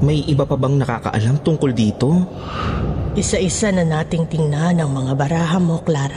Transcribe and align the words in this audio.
May 0.00 0.24
iba 0.24 0.48
pa 0.48 0.56
bang 0.56 0.80
nakakaalam 0.80 1.44
tungkol 1.44 1.76
dito? 1.76 2.08
Isa-isa 3.12 3.68
na 3.68 3.84
nating 3.84 4.32
tingnan 4.32 4.80
ang 4.80 4.96
mga 4.96 5.12
baraha 5.12 5.60
mo, 5.60 5.84
Clara. 5.84 6.16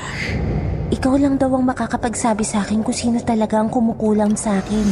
Ikaw 0.88 1.14
lang 1.20 1.36
daw 1.36 1.52
ang 1.52 1.68
makakapagsabi 1.68 2.48
sa 2.48 2.64
akin 2.64 2.80
kung 2.80 2.96
sino 2.96 3.20
talaga 3.20 3.60
ang 3.60 3.68
kumukulam 3.68 4.40
sa 4.40 4.64
akin. 4.64 4.88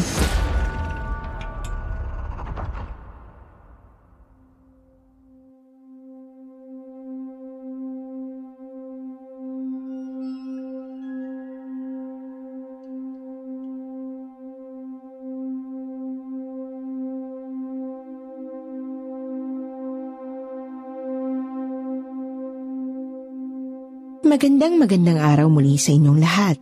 Magandang 24.32 24.80
magandang 24.80 25.20
araw 25.20 25.52
muli 25.52 25.76
sa 25.76 25.92
inyong 25.92 26.20
lahat. 26.24 26.56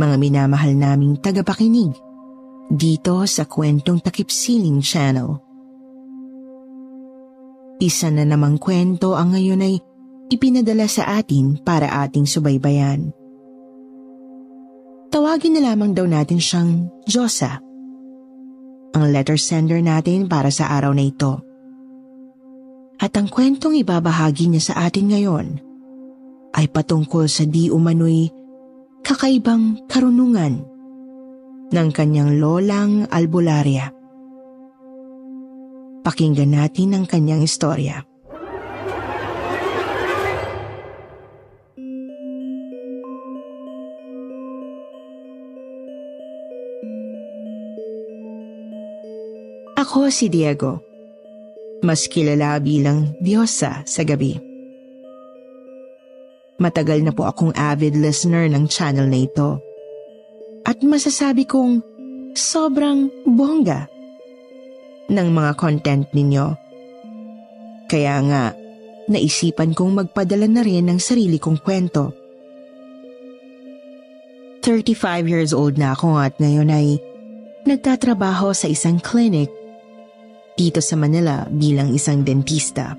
Mga 0.00 0.16
minamahal 0.16 0.72
naming 0.72 1.20
tagapakinig 1.20 1.92
dito 2.72 3.20
sa 3.28 3.44
Kwentong 3.44 4.00
Takipsiling 4.00 4.80
Channel. 4.80 5.36
Isa 7.84 8.08
na 8.08 8.24
namang 8.24 8.56
kwento 8.56 9.12
ang 9.12 9.36
ngayon 9.36 9.60
ay 9.60 9.76
ipinadala 10.32 10.88
sa 10.88 11.20
atin 11.20 11.60
para 11.60 11.92
ating 12.08 12.24
subaybayan. 12.24 13.12
Tawagin 15.12 15.60
na 15.60 15.68
lamang 15.68 15.92
daw 15.92 16.08
natin 16.08 16.40
siyang 16.40 16.88
Josa. 17.04 17.60
Ang 18.96 19.04
letter 19.12 19.36
sender 19.36 19.84
natin 19.84 20.32
para 20.32 20.48
sa 20.48 20.72
araw 20.72 20.96
na 20.96 21.04
ito. 21.04 21.44
At 22.96 23.12
ang 23.20 23.28
kwentong 23.28 23.76
ibabahagi 23.84 24.48
niya 24.48 24.72
sa 24.72 24.88
atin 24.88 25.12
ngayon– 25.12 25.48
ay 26.54 26.66
patungkol 26.66 27.30
sa 27.30 27.46
di 27.46 27.70
umano'y 27.70 28.30
kakaibang 29.00 29.86
karunungan 29.86 30.66
ng 31.70 31.88
kanyang 31.94 32.42
lolang 32.42 33.06
albularya. 33.06 33.94
Pakinggan 36.00 36.56
natin 36.56 36.96
ang 36.96 37.04
kanyang 37.06 37.44
istorya. 37.46 38.02
Ako 49.80 50.12
si 50.12 50.28
Diego. 50.28 50.84
Mas 51.80 52.04
kilala 52.04 52.60
bilang 52.60 53.16
Diyosa 53.24 53.80
sa 53.88 54.02
gabi. 54.04 54.49
Matagal 56.60 57.00
na 57.00 57.12
po 57.16 57.24
akong 57.24 57.56
avid 57.56 57.96
listener 57.96 58.44
ng 58.52 58.68
channel 58.68 59.08
na 59.08 59.24
ito. 59.24 59.56
At 60.68 60.84
masasabi 60.84 61.48
kong 61.48 61.80
sobrang 62.36 63.08
bongga 63.24 63.88
ng 65.08 65.28
mga 65.32 65.52
content 65.56 66.06
ninyo. 66.12 66.46
Kaya 67.88 68.16
nga, 68.28 68.44
naisipan 69.10 69.74
kong 69.74 70.04
magpadala 70.04 70.46
na 70.46 70.62
rin 70.62 70.86
ng 70.86 71.00
sarili 71.00 71.40
kong 71.40 71.58
kwento. 71.64 72.14
35 74.62 75.24
years 75.26 75.50
old 75.56 75.80
na 75.80 75.96
ako 75.96 76.20
at 76.20 76.36
ngayon 76.36 76.68
ay 76.68 77.00
nagtatrabaho 77.64 78.52
sa 78.52 78.68
isang 78.68 79.00
clinic 79.00 79.48
dito 80.54 80.84
sa 80.84 80.94
Manila 81.00 81.48
bilang 81.48 81.96
isang 81.96 82.20
dentista. 82.20 82.92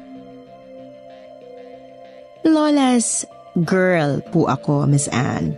Lolas, 2.41 3.29
Girl 3.51 4.23
po 4.31 4.47
ako, 4.47 4.87
Miss 4.87 5.11
Anne. 5.11 5.51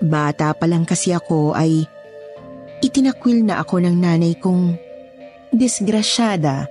Bata 0.00 0.56
pa 0.56 0.64
lang 0.64 0.88
kasi 0.88 1.12
ako 1.12 1.52
ay 1.52 1.84
itinakwil 2.80 3.44
na 3.44 3.60
ako 3.60 3.84
ng 3.84 3.96
nanay 3.96 4.32
kong 4.40 4.76
disgrasyada 5.52 6.64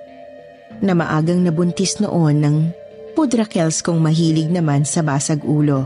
na 0.82 0.94
maagang 0.98 1.42
nabuntis 1.46 2.02
noon 2.02 2.42
ng 2.42 2.56
pudrakels 3.14 3.86
kong 3.86 4.02
mahilig 4.02 4.50
naman 4.50 4.90
sa 4.90 5.06
basag 5.06 5.46
ulo. 5.46 5.86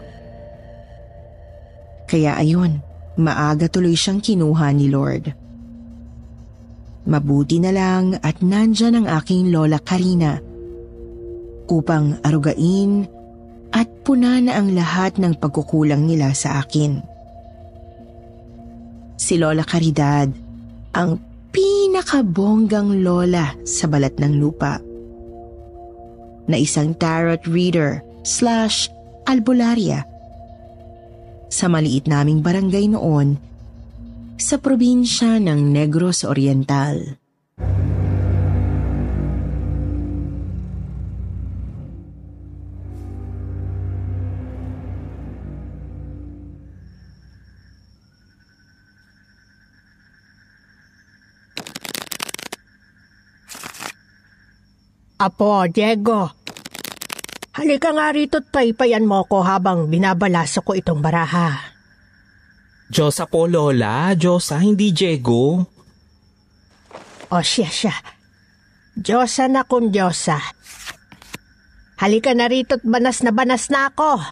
Kaya 2.07 2.39
ayun, 2.39 2.79
maaga 3.19 3.67
tuloy 3.67 3.99
siyang 3.99 4.23
kinuha 4.23 4.71
ni 4.73 4.87
Lord. 4.87 5.35
Mabuti 7.03 7.59
na 7.59 7.71
lang 7.75 8.15
at 8.23 8.39
nandyan 8.39 9.03
ang 9.03 9.07
aking 9.11 9.51
lola 9.51 9.77
Karina 9.77 10.39
upang 11.69 12.17
arugain 12.23 13.18
at 13.73 13.87
puna 14.05 14.41
na 14.41 14.57
ang 14.57 14.73
lahat 14.73 15.21
ng 15.21 15.37
pagkukulang 15.37 16.09
nila 16.09 16.33
sa 16.33 16.61
akin. 16.63 17.01
Si 19.19 19.37
Lola 19.37 19.61
Caridad, 19.67 20.31
ang 20.95 21.21
pinakabonggang 21.53 23.05
lola 23.05 23.53
sa 23.67 23.85
balat 23.85 24.15
ng 24.17 24.33
lupa. 24.39 24.81
Na 26.49 26.57
isang 26.57 26.97
tarot 26.97 27.45
reader 27.45 28.01
slash 28.25 28.89
albularya. 29.29 30.01
Sa 31.49 31.69
maliit 31.69 32.09
naming 32.09 32.41
barangay 32.41 32.89
noon, 32.89 33.37
sa 34.39 34.57
probinsya 34.57 35.37
ng 35.37 35.69
Negros 35.69 36.23
Oriental. 36.25 37.19
Apo, 55.19 55.67
Diego. 55.67 56.31
Halika 57.59 57.91
nga 57.91 58.07
rito't 58.15 58.47
paypayan 58.55 59.03
mo 59.03 59.27
ko 59.27 59.43
habang 59.43 59.91
binabalaso 59.91 60.63
ko 60.63 60.71
itong 60.71 61.03
baraha. 61.03 61.59
Diyosa 62.87 63.27
po, 63.27 63.43
Lola. 63.43 64.15
Diyosa, 64.15 64.63
hindi 64.63 64.95
Diego. 64.95 65.59
O 67.35 67.37
siya 67.43 67.67
siya. 67.67 67.95
Diyosa 68.95 69.51
na 69.51 69.67
kung 69.67 69.91
Diyosa. 69.91 70.39
Halika 71.99 72.31
na 72.31 72.47
rito't 72.47 72.87
banas 72.87 73.19
na 73.19 73.35
banas 73.35 73.67
na 73.67 73.91
ako. 73.91 74.23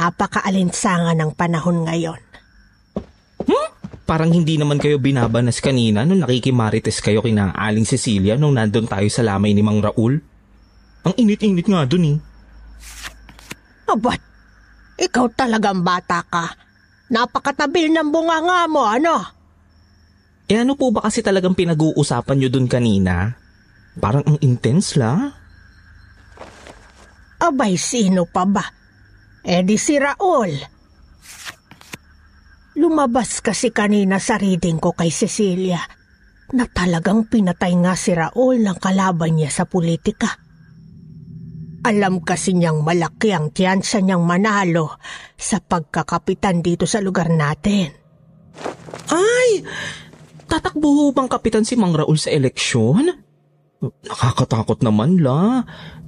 Napakaalinsangan 0.00 1.20
ng 1.20 1.36
panahon 1.36 1.84
ngayon. 1.84 2.23
Parang 4.04 4.28
hindi 4.28 4.60
naman 4.60 4.76
kayo 4.76 5.00
binabanas 5.00 5.64
kanina 5.64 6.04
nung 6.04 6.20
nakikimarites 6.20 7.00
kayo 7.00 7.24
kina 7.24 7.56
Aling 7.56 7.88
Cecilia 7.88 8.36
nung 8.36 8.52
nandun 8.52 8.84
tayo 8.84 9.08
sa 9.08 9.24
lamay 9.24 9.56
ni 9.56 9.64
Mang 9.64 9.80
Raul. 9.80 10.20
Ang 11.08 11.14
init-init 11.16 11.64
nga 11.64 11.88
dun 11.88 12.04
eh. 12.12 12.16
Abat, 13.88 14.20
ikaw 15.00 15.28
talagang 15.32 15.80
bata 15.80 16.20
ka. 16.20 16.52
Napakatabil 17.08 17.92
ng 17.92 18.08
bunga 18.12 18.44
nga 18.44 18.60
mo, 18.68 18.84
ano? 18.84 19.24
Eh 20.48 20.60
ano 20.60 20.76
po 20.76 20.92
ba 20.92 21.08
kasi 21.08 21.24
talagang 21.24 21.56
pinag-uusapan 21.56 22.36
nyo 22.36 22.48
dun 22.52 22.68
kanina? 22.68 23.32
Parang 23.96 24.24
ang 24.28 24.36
intense 24.44 25.00
la. 25.00 25.32
Abay, 27.40 27.80
sino 27.80 28.28
pa 28.28 28.44
ba? 28.44 28.64
Eh 29.44 29.64
di 29.64 29.80
si 29.80 29.96
Raul. 29.96 30.73
Lumabas 32.74 33.38
kasi 33.38 33.70
kanina 33.70 34.18
sa 34.18 34.34
reading 34.34 34.82
ko 34.82 34.90
kay 34.94 35.14
Cecilia 35.14 35.78
na 36.52 36.66
talagang 36.66 37.30
pinatay 37.30 37.72
nga 37.78 37.94
si 37.94 38.12
Raul 38.12 38.60
ng 38.60 38.78
kalaban 38.82 39.38
niya 39.38 39.50
sa 39.50 39.64
politika. 39.64 40.42
Alam 41.84 42.24
kasi 42.24 42.56
niyang 42.56 42.80
malaki 42.80 43.30
ang 43.30 43.52
tiyansa 43.52 44.00
niyang 44.00 44.24
manalo 44.24 44.96
sa 45.36 45.60
pagkakapitan 45.60 46.64
dito 46.64 46.88
sa 46.88 46.98
lugar 46.98 47.28
natin. 47.28 47.92
Ay! 49.12 49.62
Tatakbo 50.48 51.12
bang 51.12 51.28
kapitan 51.28 51.64
si 51.64 51.76
Mang 51.76 51.92
Raul 51.92 52.16
sa 52.16 52.32
eleksyon? 52.32 53.12
Nakakatakot 53.84 54.80
naman 54.80 55.20
la. 55.20 55.64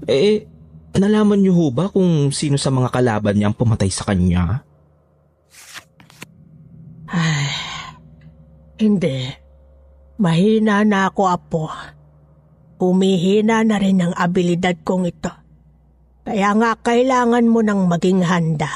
Eh, 0.08 0.48
nalaman 0.96 1.44
niyo 1.44 1.52
ho 1.56 1.66
ba 1.72 1.92
kung 1.92 2.32
sino 2.32 2.56
sa 2.56 2.72
mga 2.72 2.88
kalaban 2.92 3.36
niya 3.36 3.52
ang 3.52 3.56
pumatay 3.56 3.92
sa 3.92 4.08
kanya? 4.08 4.64
Ay, 7.06 7.52
hindi. 8.80 9.28
Mahina 10.16 10.80
na 10.84 11.12
ako, 11.12 11.22
Apo. 11.28 11.68
Humihina 12.76 13.64
na 13.64 13.76
rin 13.80 14.00
ang 14.04 14.12
abilidad 14.12 14.80
kong 14.84 15.04
ito. 15.08 15.32
Kaya 16.26 16.52
nga 16.58 16.74
kailangan 16.76 17.46
mo 17.46 17.62
nang 17.62 17.86
maging 17.86 18.26
handa 18.26 18.72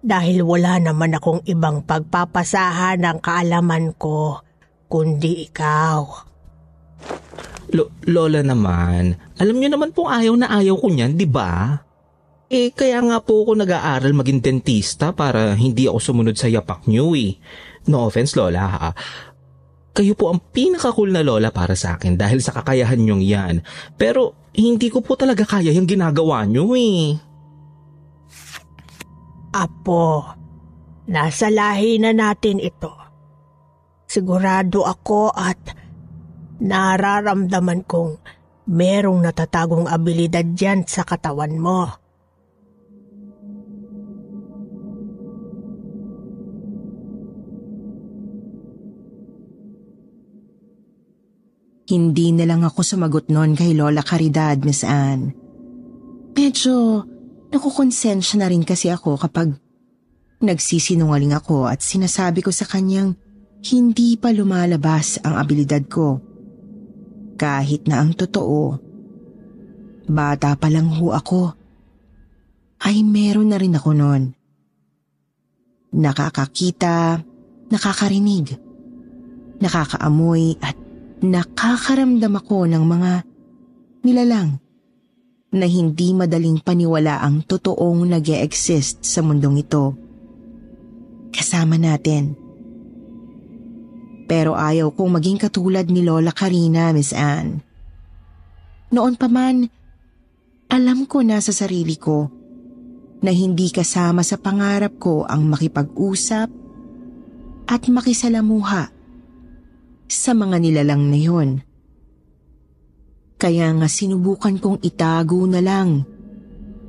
dahil 0.00 0.42
wala 0.42 0.80
naman 0.80 1.14
akong 1.14 1.44
ibang 1.46 1.84
pagpapasahan 1.84 3.00
ng 3.00 3.18
kaalaman 3.20 3.94
ko 3.94 4.40
kundi 4.90 5.46
ikaw. 5.46 6.02
Lo- 7.70 7.94
Lola 8.10 8.42
naman, 8.42 9.14
alam 9.38 9.56
niyo 9.56 9.70
naman 9.70 9.94
pong 9.94 10.10
ayaw 10.10 10.34
na 10.34 10.50
ayaw 10.50 10.74
ko 10.74 10.90
niyan, 10.90 11.14
di 11.14 11.28
ba? 11.30 11.78
Eh, 12.50 12.74
kaya 12.74 12.98
nga 13.06 13.22
po 13.22 13.46
ako 13.46 13.62
nag-aaral 13.62 14.10
maging 14.10 14.42
dentista 14.42 15.14
para 15.14 15.54
hindi 15.54 15.86
ako 15.86 16.02
sumunod 16.02 16.34
sa 16.34 16.50
yapak 16.50 16.90
niyo 16.90 17.14
eh. 17.14 17.38
No 17.86 18.10
offense, 18.10 18.34
Lola 18.34 18.66
ha. 18.66 18.90
Kayo 20.00 20.16
po 20.16 20.32
ang 20.32 20.40
pinaka-cool 20.40 21.12
na 21.12 21.20
lola 21.20 21.52
para 21.52 21.76
sa 21.76 22.00
akin 22.00 22.16
dahil 22.16 22.40
sa 22.40 22.56
kakayahan 22.56 23.04
niyong 23.04 23.20
yan. 23.20 23.54
Pero 24.00 24.48
hindi 24.56 24.88
ko 24.88 25.04
po 25.04 25.12
talaga 25.12 25.44
kaya 25.44 25.76
yung 25.76 25.84
ginagawa 25.84 26.48
niyo 26.48 26.72
eh. 26.72 27.20
Apo, 29.52 30.24
nasa 31.04 31.52
lahi 31.52 32.00
na 32.00 32.16
natin 32.16 32.64
ito. 32.64 32.96
Sigurado 34.08 34.88
ako 34.88 35.36
at 35.36 35.60
nararamdaman 36.64 37.84
kong 37.84 38.24
merong 38.72 39.20
natatagong 39.20 39.84
abilidad 39.84 40.48
dyan 40.56 40.80
sa 40.88 41.04
katawan 41.04 41.60
mo. 41.60 41.92
Hindi 51.90 52.30
na 52.30 52.46
lang 52.46 52.62
ako 52.62 52.86
sumagot 52.86 53.34
noon 53.34 53.58
kay 53.58 53.74
Lola 53.74 54.06
Caridad, 54.06 54.54
Miss 54.62 54.86
Anne. 54.86 55.34
Medyo 56.38 57.02
nakukonsensya 57.50 58.38
na 58.38 58.46
rin 58.46 58.62
kasi 58.62 58.86
ako 58.94 59.18
kapag 59.18 59.58
nagsisinungaling 60.38 61.34
ako 61.34 61.66
at 61.66 61.82
sinasabi 61.82 62.46
ko 62.46 62.54
sa 62.54 62.64
kanyang 62.64 63.18
hindi 63.74 64.14
pa 64.16 64.30
lumalabas 64.30 65.18
ang 65.26 65.34
abilidad 65.36 65.84
ko. 65.90 66.22
Kahit 67.34 67.90
na 67.90 68.00
ang 68.00 68.14
totoo, 68.14 68.78
bata 70.06 70.54
pa 70.56 70.70
lang 70.72 70.88
ho 70.94 71.12
ako, 71.12 71.52
ay 72.86 73.04
meron 73.04 73.52
na 73.52 73.58
rin 73.60 73.76
ako 73.76 73.90
noon. 73.92 74.32
Nakakakita, 75.90 77.20
nakakarinig, 77.68 78.56
nakakaamoy 79.60 80.56
at 80.62 80.79
nakakaramdam 81.20 82.32
ako 82.40 82.64
ng 82.68 82.84
mga 82.84 83.12
nilalang 84.04 84.56
na 85.50 85.66
hindi 85.66 86.14
madaling 86.14 86.62
paniwala 86.62 87.20
ang 87.20 87.42
totoong 87.42 88.06
nag 88.06 88.26
exist 88.40 89.02
sa 89.02 89.20
mundong 89.20 89.60
ito. 89.60 89.84
Kasama 91.34 91.76
natin. 91.76 92.38
Pero 94.30 94.54
ayaw 94.54 94.94
kong 94.94 95.18
maging 95.18 95.38
katulad 95.42 95.90
ni 95.90 96.06
Lola 96.06 96.30
Karina, 96.30 96.94
Miss 96.94 97.10
Anne. 97.10 97.66
Noon 98.94 99.18
pa 99.18 99.26
man, 99.26 99.66
alam 100.70 101.02
ko 101.10 101.26
na 101.26 101.42
sa 101.42 101.50
sarili 101.50 101.98
ko 101.98 102.30
na 103.20 103.34
hindi 103.34 103.74
kasama 103.74 104.22
sa 104.22 104.38
pangarap 104.38 105.02
ko 105.02 105.26
ang 105.26 105.50
makipag-usap 105.50 106.48
at 107.66 107.82
makisalamuha 107.90 108.99
sa 110.10 110.34
mga 110.34 110.58
nilalang 110.58 111.06
na 111.06 111.18
yon. 111.18 111.50
Kaya 113.38 113.70
nga 113.78 113.86
sinubukan 113.86 114.58
kong 114.58 114.82
itago 114.82 115.46
na 115.46 115.62
lang 115.62 116.02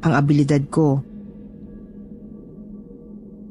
ang 0.02 0.14
abilidad 0.18 0.66
ko. 0.68 1.00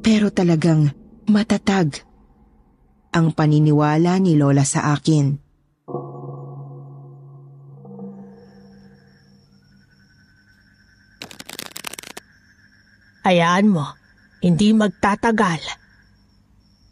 Pero 0.02 0.34
talagang 0.34 0.90
matatag 1.31 2.02
ang 3.14 3.31
paniniwala 3.31 4.19
ni 4.19 4.34
Lola 4.34 4.67
sa 4.67 4.93
akin. 4.93 5.38
Hayaan 13.20 13.66
mo, 13.70 13.87
hindi 14.43 14.75
magtatagal. 14.75 15.62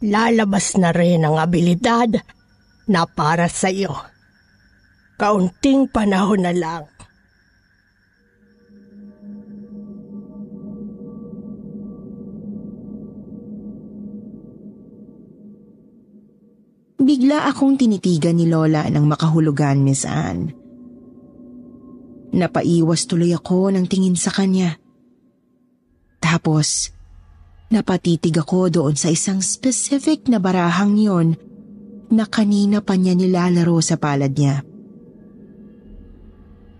Lalabas 0.05 0.79
na 0.79 0.95
rin 0.95 1.27
ang 1.27 1.35
abilidad 1.35 2.38
na 2.89 3.05
para 3.05 3.45
sa 3.45 3.69
iyo. 3.69 3.93
Kaunting 5.21 5.85
panahon 5.93 6.41
na 6.41 6.49
lang. 6.49 6.89
Bigla 16.99 17.47
akong 17.49 17.79
tinitigan 17.79 18.37
ni 18.37 18.45
Lola 18.45 18.85
ng 18.85 19.05
makahulugan, 19.07 19.81
Miss 19.81 20.05
Anne. 20.05 20.53
Napaiwas 22.29 23.09
tuloy 23.09 23.33
ako 23.33 23.73
ng 23.73 23.89
tingin 23.89 24.13
sa 24.13 24.29
kanya. 24.29 24.77
Tapos, 26.21 26.93
napatitig 27.73 28.37
ako 28.37 28.69
doon 28.69 28.93
sa 28.93 29.09
isang 29.09 29.41
specific 29.41 30.29
na 30.29 30.37
barahang 30.37 31.01
yon 31.01 31.48
na 32.09 32.25
kanina 32.25 32.81
pa 32.81 32.97
niya 32.97 33.13
nilalaro 33.13 33.77
sa 33.81 34.01
palad 34.01 34.33
niya. 34.33 34.65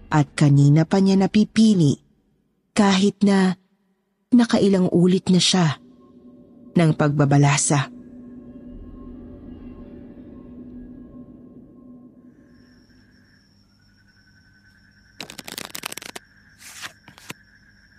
At 0.10 0.34
kanina 0.34 0.90
pa 0.90 0.98
niya 0.98 1.22
napipili 1.22 2.02
kahit 2.74 3.22
na 3.22 3.54
nakailang 4.34 4.90
ulit 4.90 5.30
na 5.30 5.38
siya 5.38 5.78
ng 6.74 6.92
pagbabalasa. 6.98 7.94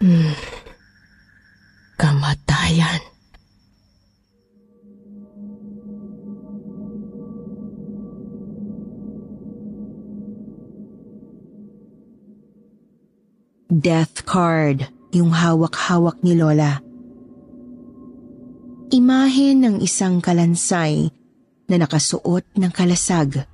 Hmm. 0.00 0.32
Kamatayan. 2.00 3.19
Death 13.70 14.26
card 14.26 14.82
yung 15.14 15.30
hawak-hawak 15.30 16.18
ni 16.26 16.34
Lola. 16.34 16.82
Imahe 18.90 19.54
ng 19.54 19.78
isang 19.78 20.18
kalansay 20.18 21.06
na 21.70 21.78
nakasuot 21.78 22.50
ng 22.58 22.72
kalasag 22.74 23.46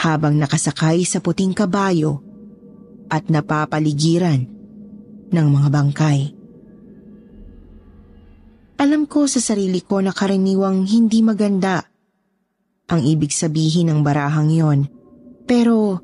habang 0.00 0.40
nakasakay 0.40 1.04
sa 1.04 1.20
puting 1.20 1.52
kabayo 1.52 2.24
at 3.12 3.28
napapaligiran 3.28 4.48
ng 5.28 5.46
mga 5.52 5.68
bangkay. 5.68 6.32
Alam 8.80 9.04
ko 9.04 9.28
sa 9.28 9.36
sarili 9.36 9.84
ko 9.84 10.00
na 10.00 10.16
karaniwang 10.16 10.88
hindi 10.88 11.20
maganda 11.20 11.84
ang 12.88 13.04
ibig 13.04 13.36
sabihin 13.36 13.92
ng 13.92 14.00
barahang 14.00 14.48
yon 14.48 14.80
pero 15.44 16.00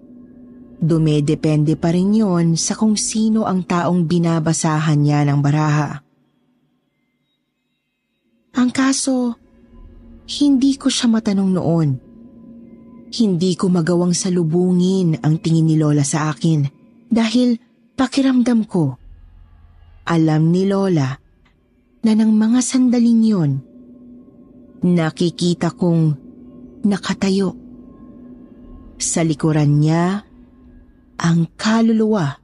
Dumedepende 0.81 1.77
pa 1.77 1.93
rin 1.93 2.17
yon 2.17 2.57
sa 2.57 2.73
kung 2.73 2.97
sino 2.97 3.45
ang 3.45 3.69
taong 3.69 4.09
binabasahan 4.09 4.97
niya 4.97 5.29
ng 5.29 5.41
baraha. 5.45 6.01
Ang 8.57 8.73
kaso, 8.73 9.37
hindi 10.41 10.81
ko 10.81 10.89
siya 10.89 11.13
matanong 11.13 11.51
noon. 11.53 11.91
Hindi 13.13 13.53
ko 13.61 13.69
magawang 13.69 14.17
salubungin 14.17 15.21
ang 15.21 15.37
tingin 15.45 15.69
ni 15.69 15.77
Lola 15.77 16.01
sa 16.01 16.33
akin 16.33 16.65
dahil 17.13 17.61
pakiramdam 17.93 18.65
ko. 18.65 18.97
Alam 20.09 20.49
ni 20.49 20.65
Lola 20.65 21.13
na 22.01 22.13
ng 22.17 22.33
mga 22.33 22.61
sandaling 22.65 23.21
yon, 23.21 23.53
nakikita 24.81 25.77
kong 25.77 26.17
nakatayo. 26.89 27.53
Sa 28.97 29.21
likuran 29.21 29.77
niya 29.77 30.30
ang 31.21 31.53
kaluluwa 31.61 32.41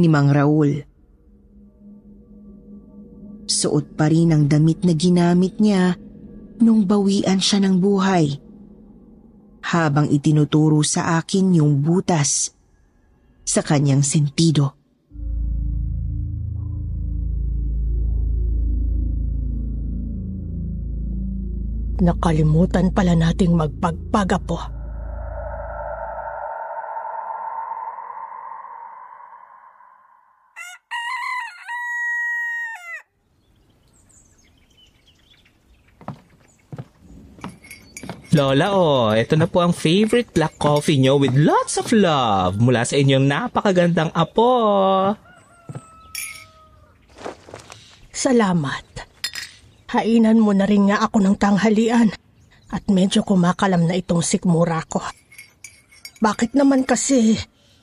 ni 0.00 0.08
Mang 0.08 0.32
Raul. 0.32 0.72
Suot 3.48 3.92
pa 3.96 4.08
rin 4.08 4.32
ang 4.32 4.48
damit 4.48 4.84
na 4.88 4.96
ginamit 4.96 5.60
niya 5.60 5.96
nung 6.64 6.88
bawian 6.88 7.40
siya 7.40 7.64
ng 7.64 7.76
buhay. 7.76 8.40
Habang 9.68 10.08
itinuturo 10.08 10.80
sa 10.80 11.20
akin 11.20 11.60
yung 11.60 11.84
butas 11.84 12.56
sa 13.44 13.60
kanyang 13.60 14.00
sentido. 14.00 14.76
Nakalimutan 21.98 22.94
pala 22.94 23.18
nating 23.18 23.58
magpagpaga 23.58 24.38
po. 24.38 24.77
Lola, 38.38 38.70
oh, 38.70 39.10
ito 39.18 39.34
na 39.34 39.50
po 39.50 39.66
ang 39.66 39.74
favorite 39.74 40.30
black 40.30 40.62
coffee 40.62 41.02
nyo 41.02 41.18
with 41.18 41.34
lots 41.34 41.74
of 41.74 41.90
love 41.90 42.62
mula 42.62 42.86
sa 42.86 42.94
inyong 42.94 43.26
napakagandang 43.26 44.14
apo. 44.14 45.10
Salamat. 48.14 48.86
Hainan 49.90 50.38
mo 50.38 50.54
na 50.54 50.70
rin 50.70 50.86
nga 50.86 51.02
ako 51.02 51.18
ng 51.18 51.34
tanghalian 51.34 52.14
at 52.70 52.86
medyo 52.86 53.26
kumakalam 53.26 53.90
na 53.90 53.98
itong 53.98 54.22
sikmura 54.22 54.86
ko. 54.86 55.02
Bakit 56.22 56.54
naman 56.54 56.86
kasi 56.86 57.34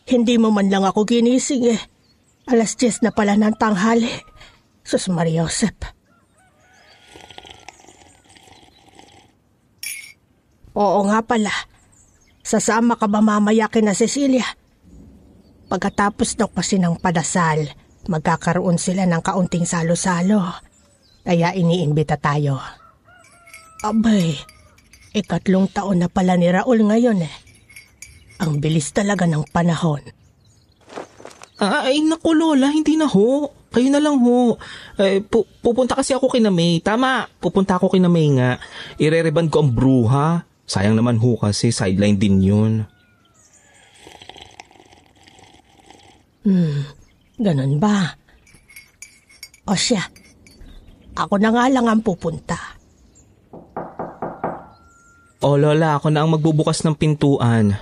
hindi 0.08 0.40
mo 0.40 0.56
man 0.56 0.72
lang 0.72 0.88
ako 0.88 1.04
ginising 1.04 1.68
eh? 1.76 1.82
Alas 2.48 2.80
10 2.80 3.04
na 3.04 3.12
pala 3.12 3.36
ng 3.36 3.60
tanghali. 3.60 4.08
Sus 4.88 5.12
Maria 5.12 5.44
Josep. 5.44 5.84
Oo 10.76 11.00
nga 11.08 11.24
pala. 11.24 11.52
Sasama 12.46 13.00
ka 13.00 13.08
ba 13.08 13.24
mamaya 13.24 13.72
kina 13.72 13.96
Cecilia? 13.96 14.46
Pagkatapos 15.66 16.38
daw 16.38 16.52
kasi 16.52 16.78
ng 16.78 17.02
padasal, 17.02 17.66
magkakaroon 18.06 18.78
sila 18.78 19.10
ng 19.10 19.22
kaunting 19.24 19.66
salo-salo. 19.66 20.62
Kaya 21.26 21.58
iniimbita 21.58 22.22
tayo. 22.22 22.62
Abay, 23.82 24.38
ikatlong 25.16 25.72
taon 25.74 26.06
na 26.06 26.10
pala 26.12 26.38
ni 26.38 26.52
Raul 26.54 26.86
ngayon 26.86 27.26
eh. 27.26 27.36
Ang 28.46 28.62
bilis 28.62 28.94
talaga 28.94 29.26
ng 29.26 29.48
panahon. 29.50 30.04
Ah, 31.56 31.88
Ay, 31.88 32.04
naku 32.04 32.36
Lola, 32.36 32.68
hindi 32.68 33.00
na 33.00 33.08
ho. 33.08 33.48
Kayo 33.72 33.88
na 33.88 34.04
lang 34.04 34.20
ho. 34.20 34.60
Eh, 35.00 35.24
pu- 35.24 35.48
pupunta 35.64 35.96
kasi 35.96 36.12
ako 36.12 36.28
kina 36.28 36.52
May. 36.52 36.84
Tama, 36.84 37.32
pupunta 37.40 37.80
ako 37.80 37.90
kina 37.90 38.12
May 38.12 38.28
nga. 38.36 38.60
Irereban 39.00 39.48
ko 39.48 39.64
ang 39.64 39.72
bruha. 39.72 40.44
Sayang 40.66 40.98
naman 40.98 41.22
ho 41.22 41.38
kasi 41.38 41.70
sideline 41.70 42.18
din 42.18 42.42
yun. 42.42 42.74
Ganun 47.42 47.82
ba? 47.82 48.14
O 49.66 49.74
siya, 49.74 50.06
ako 51.18 51.42
na 51.42 51.50
nga 51.50 51.66
lang 51.74 51.90
ang 51.90 52.02
pupunta. 52.06 52.58
O 55.42 55.58
Lola, 55.58 55.98
ako 55.98 56.10
na 56.10 56.26
ang 56.26 56.34
magbubukas 56.34 56.82
ng 56.86 56.98
pintuan. 56.98 57.78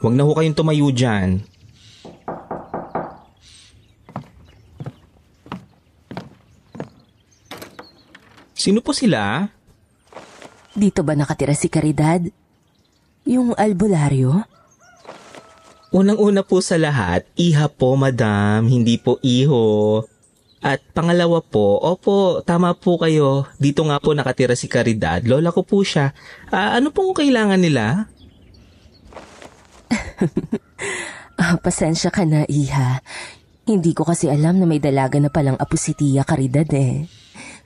Huwag 0.00 0.14
na 0.16 0.24
ho 0.24 0.32
kayong 0.36 0.56
tumayo 0.56 0.88
dyan. 0.92 1.44
Sino 8.52 8.78
po 8.84 8.92
sila? 8.92 9.48
Dito 10.72 11.04
ba 11.04 11.12
nakatira 11.12 11.52
si 11.52 11.68
Caridad? 11.68 12.24
Yung 13.28 13.52
albularyo? 13.52 14.48
Unang-una 15.92 16.40
po 16.40 16.64
sa 16.64 16.80
lahat, 16.80 17.28
iha 17.36 17.68
po 17.68 17.92
madam, 18.00 18.64
hindi 18.64 18.96
po 18.96 19.20
iho. 19.20 20.00
At 20.64 20.80
pangalawa 20.96 21.44
po, 21.44 21.76
opo, 21.76 22.40
tama 22.40 22.72
po 22.72 22.96
kayo. 22.96 23.44
Dito 23.60 23.84
nga 23.84 24.00
po 24.00 24.16
nakatira 24.16 24.56
si 24.56 24.70
Caridad. 24.70 25.20
Lola 25.26 25.52
ko 25.52 25.60
po 25.66 25.84
siya. 25.84 26.16
Ah, 26.48 26.78
ano 26.80 26.88
pong 26.94 27.12
kailangan 27.12 27.60
nila? 27.60 28.08
Ah, 31.42 31.58
pasensya 31.58 32.14
ka 32.14 32.22
na, 32.22 32.46
Iha. 32.46 33.02
Hindi 33.66 33.98
ko 33.98 34.06
kasi 34.06 34.30
alam 34.30 34.62
na 34.62 34.66
may 34.68 34.78
dalaga 34.78 35.18
na 35.18 35.26
palang 35.26 35.58
apo 35.58 35.74
si 35.74 35.90
Tia 35.90 36.22
Caridad 36.22 36.70
eh. 36.70 37.10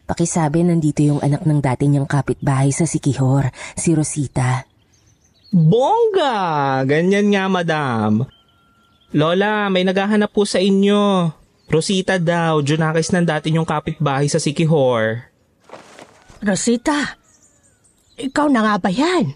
Pakisabi 0.07 0.63
nandito 0.63 1.03
yung 1.03 1.19
anak 1.19 1.43
ng 1.43 1.59
dati 1.59 1.91
niyang 1.91 2.07
kapitbahay 2.07 2.71
sa 2.71 2.87
Sikihor, 2.87 3.51
si 3.75 3.91
Rosita. 3.91 4.63
Bongga! 5.51 6.87
Ganyan 6.87 7.35
nga, 7.35 7.51
madam. 7.51 8.23
Lola, 9.11 9.67
may 9.67 9.83
naghahanap 9.83 10.31
po 10.31 10.47
sa 10.47 10.63
inyo. 10.63 11.35
Rosita 11.67 12.23
daw, 12.23 12.63
Junakis 12.63 13.11
ng 13.11 13.27
dati 13.27 13.51
yung 13.51 13.67
kapitbahay 13.67 14.31
sa 14.31 14.39
Sikihor. 14.39 15.27
Rosita, 16.39 17.19
ikaw 18.15 18.47
na 18.47 18.63
nga 18.63 18.75
ba 18.79 18.91
yan? 18.95 19.35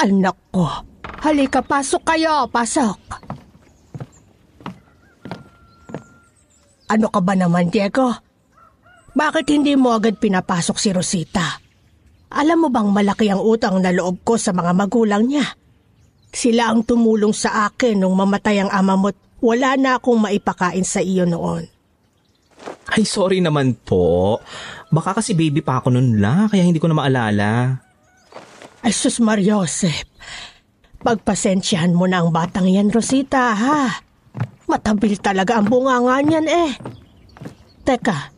Anak 0.00 0.40
ko, 0.48 0.64
halika 1.20 1.60
pasok 1.60 2.16
kayo, 2.16 2.48
pasok. 2.48 2.96
Ano 6.88 7.12
ka 7.12 7.20
ba 7.20 7.36
naman, 7.36 7.68
Diego? 7.68 8.25
Bakit 9.16 9.48
hindi 9.48 9.72
mo 9.80 9.96
agad 9.96 10.20
pinapasok 10.20 10.76
si 10.76 10.92
Rosita? 10.92 11.56
Alam 12.36 12.66
mo 12.66 12.68
bang 12.68 12.92
malaki 12.92 13.32
ang 13.32 13.40
utang 13.40 13.80
na 13.80 13.88
loob 13.88 14.20
ko 14.20 14.36
sa 14.36 14.52
mga 14.52 14.76
magulang 14.76 15.24
niya? 15.24 15.56
Sila 16.28 16.68
ang 16.68 16.84
tumulong 16.84 17.32
sa 17.32 17.64
akin 17.64 17.96
nung 17.96 18.12
mamatay 18.12 18.60
ang 18.60 18.68
ama 18.68 18.92
mo't 18.92 19.16
wala 19.40 19.72
na 19.80 19.96
akong 19.96 20.20
maipakain 20.20 20.84
sa 20.84 21.00
iyo 21.00 21.24
noon. 21.24 21.64
Ay, 22.92 23.08
sorry 23.08 23.40
naman 23.40 23.72
po. 23.88 24.36
Baka 24.92 25.16
kasi 25.16 25.32
baby 25.32 25.64
pa 25.64 25.80
ako 25.80 25.96
nun 25.96 26.20
la, 26.20 26.44
kaya 26.52 26.68
hindi 26.68 26.76
ko 26.76 26.92
na 26.92 27.00
maalala. 27.00 27.80
Ay 28.84 28.92
sus 28.92 29.16
Mariosep, 29.16 30.04
pagpasensyahan 31.00 31.96
mo 31.96 32.04
na 32.04 32.20
ang 32.20 32.36
batang 32.36 32.68
yan, 32.68 32.92
Rosita, 32.92 33.56
ha? 33.56 33.96
Matabil 34.68 35.16
talaga 35.24 35.56
ang 35.56 35.72
bunganga 35.72 36.20
niyan 36.20 36.46
eh. 36.52 36.70
Teka, 37.80 38.35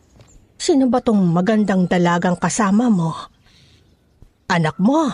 sino 0.59 0.91
ba 0.91 0.99
tong 0.99 1.23
magandang 1.31 1.87
dalagang 1.87 2.35
kasama 2.35 2.91
mo? 2.91 3.15
Anak 4.51 4.75
mo? 4.75 5.07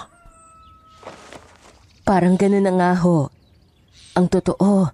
Parang 2.01 2.33
ganun 2.33 2.65
na 2.65 2.73
nga 2.73 2.91
ho. 3.05 3.29
Ang 4.17 4.27
totoo, 4.27 4.89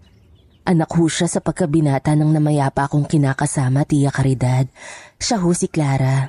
anak 0.67 0.89
ho 0.91 1.03
siya 1.07 1.31
sa 1.31 1.39
pagkabinata 1.39 2.13
ng 2.13 2.35
namayapa 2.35 2.87
akong 2.87 3.07
kinakasama, 3.07 3.87
Tia 3.87 4.11
Caridad. 4.11 4.67
Siya 5.15 5.39
ho 5.39 5.49
si 5.55 5.71
Clara. 5.71 6.27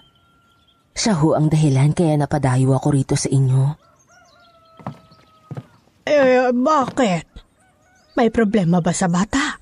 Siya 0.92 1.18
ho 1.18 1.34
ang 1.34 1.50
dahilan 1.50 1.90
kaya 1.96 2.14
napadayo 2.14 2.76
ako 2.78 2.88
rito 2.94 3.14
sa 3.18 3.26
inyo. 3.32 3.64
Eh, 6.02 6.50
bakit? 6.50 7.26
May 8.18 8.28
problema 8.28 8.82
ba 8.82 8.92
sa 8.92 9.08
bata? 9.08 9.56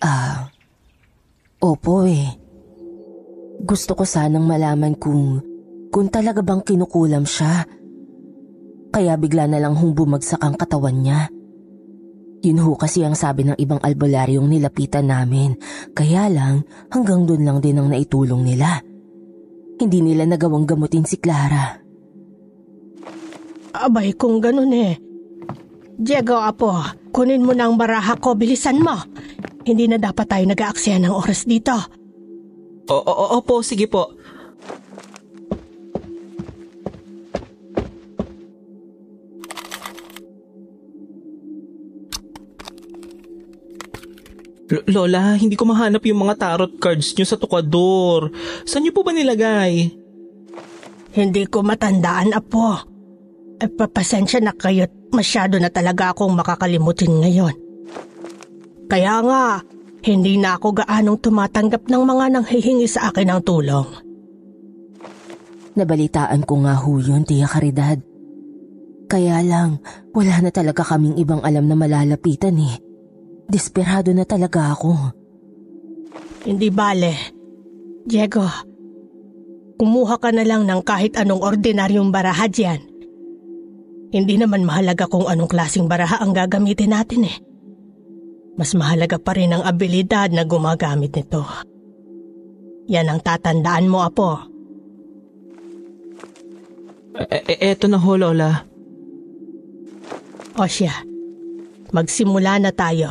Ah, 0.00 0.49
opo 1.60 2.08
eh. 2.08 2.40
Gusto 3.60 3.92
ko 3.92 4.08
sanang 4.08 4.48
malaman 4.48 4.96
kung, 4.96 5.44
kung 5.92 6.08
talaga 6.08 6.40
bang 6.40 6.64
kinukulam 6.64 7.28
siya. 7.28 7.68
Kaya 8.90 9.14
bigla 9.20 9.46
na 9.46 9.60
lang 9.60 9.76
hong 9.76 9.92
bumagsak 9.92 10.40
ang 10.40 10.56
katawan 10.56 11.04
niya. 11.04 11.28
Yun 12.40 12.64
ho 12.64 12.72
kasi 12.72 13.04
ang 13.04 13.12
sabi 13.12 13.44
ng 13.44 13.60
ibang 13.60 13.78
albularyong 13.84 14.48
nilapitan 14.48 15.12
namin. 15.12 15.60
Kaya 15.92 16.32
lang, 16.32 16.64
hanggang 16.88 17.28
doon 17.28 17.44
lang 17.44 17.58
din 17.60 17.76
ang 17.76 17.92
naitulong 17.92 18.40
nila. 18.40 18.80
Hindi 19.76 20.00
nila 20.00 20.24
nagawang 20.24 20.64
gamutin 20.64 21.04
si 21.04 21.20
Clara. 21.20 21.76
Abay, 23.76 24.16
kung 24.16 24.40
ganun 24.40 24.72
eh. 24.72 24.96
Diego, 26.00 26.40
apo, 26.40 26.72
kunin 27.12 27.44
mo 27.44 27.52
na 27.52 27.68
ang 27.68 27.76
baraha 27.76 28.16
ko, 28.16 28.32
bilisan 28.32 28.80
mo. 28.80 28.96
Hindi 29.60 29.84
na 29.86 30.00
dapat 30.00 30.26
tayo 30.26 30.44
nag-aaksaya 30.48 30.96
ng 31.00 31.12
oras 31.12 31.44
dito. 31.44 31.76
O, 32.90 32.96
o, 32.96 33.12
o, 33.12 33.24
opo, 33.38 33.60
sige 33.60 33.86
po. 33.86 34.16
L- 44.70 44.86
Lola, 44.86 45.34
hindi 45.34 45.58
ko 45.58 45.66
mahanap 45.66 46.02
yung 46.06 46.24
mga 46.24 46.34
tarot 46.38 46.72
cards 46.78 47.12
nyo 47.14 47.26
sa 47.26 47.36
tukador. 47.36 48.30
Saan 48.64 48.86
nyo 48.86 48.94
po 48.94 49.02
ba 49.02 49.12
nilagay? 49.12 49.92
Hindi 51.10 51.42
ko 51.50 51.66
matandaan, 51.66 52.32
apo. 52.32 52.78
Eh, 53.60 53.68
papasensya 53.68 54.40
na 54.40 54.54
kayo't 54.54 55.12
masyado 55.12 55.58
na 55.60 55.68
talaga 55.68 56.14
akong 56.14 56.32
makakalimutin 56.32 57.12
ngayon. 57.18 57.69
Kaya 58.90 59.22
nga, 59.22 59.62
hindi 60.02 60.34
na 60.34 60.58
ako 60.58 60.82
gaanong 60.82 61.18
tumatanggap 61.22 61.86
ng 61.86 62.02
mga 62.02 62.24
nanghihingi 62.34 62.90
sa 62.90 63.14
akin 63.14 63.30
ng 63.30 63.40
tulong. 63.46 63.86
Nabalitaan 65.78 66.42
ko 66.42 66.66
nga 66.66 66.74
ho 66.74 66.98
yun, 66.98 67.22
Tia 67.22 67.46
Caridad. 67.46 68.02
Kaya 69.06 69.38
lang, 69.46 69.78
wala 70.10 70.42
na 70.42 70.50
talaga 70.50 70.82
kaming 70.82 71.14
ibang 71.22 71.38
alam 71.46 71.70
na 71.70 71.78
malalapitan 71.78 72.58
eh. 72.58 72.82
Desperado 73.46 74.10
na 74.10 74.26
talaga 74.26 74.74
ako. 74.74 75.14
Hindi 76.46 76.70
bale. 76.74 77.14
Diego, 78.06 78.46
kumuha 79.78 80.18
ka 80.18 80.34
na 80.34 80.42
lang 80.42 80.66
ng 80.66 80.82
kahit 80.82 81.14
anong 81.14 81.42
ordinaryong 81.42 82.10
baraha 82.10 82.50
dyan. 82.50 82.82
Hindi 84.10 84.34
naman 84.38 84.66
mahalaga 84.66 85.06
kung 85.06 85.30
anong 85.30 85.50
klasing 85.50 85.86
baraha 85.86 86.18
ang 86.18 86.34
gagamitin 86.34 86.90
natin 86.90 87.30
eh. 87.30 87.49
Mas 88.60 88.76
mahalaga 88.76 89.16
pa 89.16 89.32
rin 89.32 89.56
ang 89.56 89.64
abilidad 89.64 90.28
na 90.36 90.44
gumagamit 90.44 91.16
nito. 91.16 91.48
Yan 92.92 93.08
ang 93.08 93.24
tatandaan 93.24 93.88
mo, 93.88 94.04
Apo. 94.04 94.36
E- 97.16 97.56
e- 97.56 97.60
eto 97.72 97.88
na 97.88 97.96
ho, 97.96 98.12
Lola. 98.20 98.60
O 100.60 100.68
siya, 100.68 100.92
magsimula 101.88 102.60
na 102.60 102.68
tayo. 102.68 103.08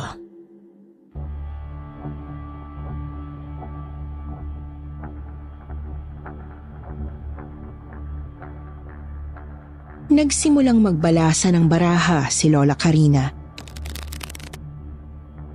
Nagsimulang 10.14 10.78
magbalasa 10.78 11.50
ng 11.50 11.66
baraha 11.66 12.30
si 12.30 12.46
Lola 12.54 12.78
Karina. 12.78 13.39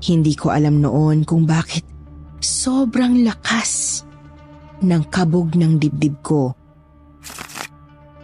Hindi 0.06 0.38
ko 0.38 0.54
alam 0.54 0.86
noon 0.86 1.26
kung 1.26 1.50
bakit 1.50 1.82
sobrang 2.38 3.26
lakas 3.26 4.06
ng 4.86 5.04
kabog 5.10 5.58
ng 5.58 5.82
dibdib 5.82 6.22
ko. 6.22 6.54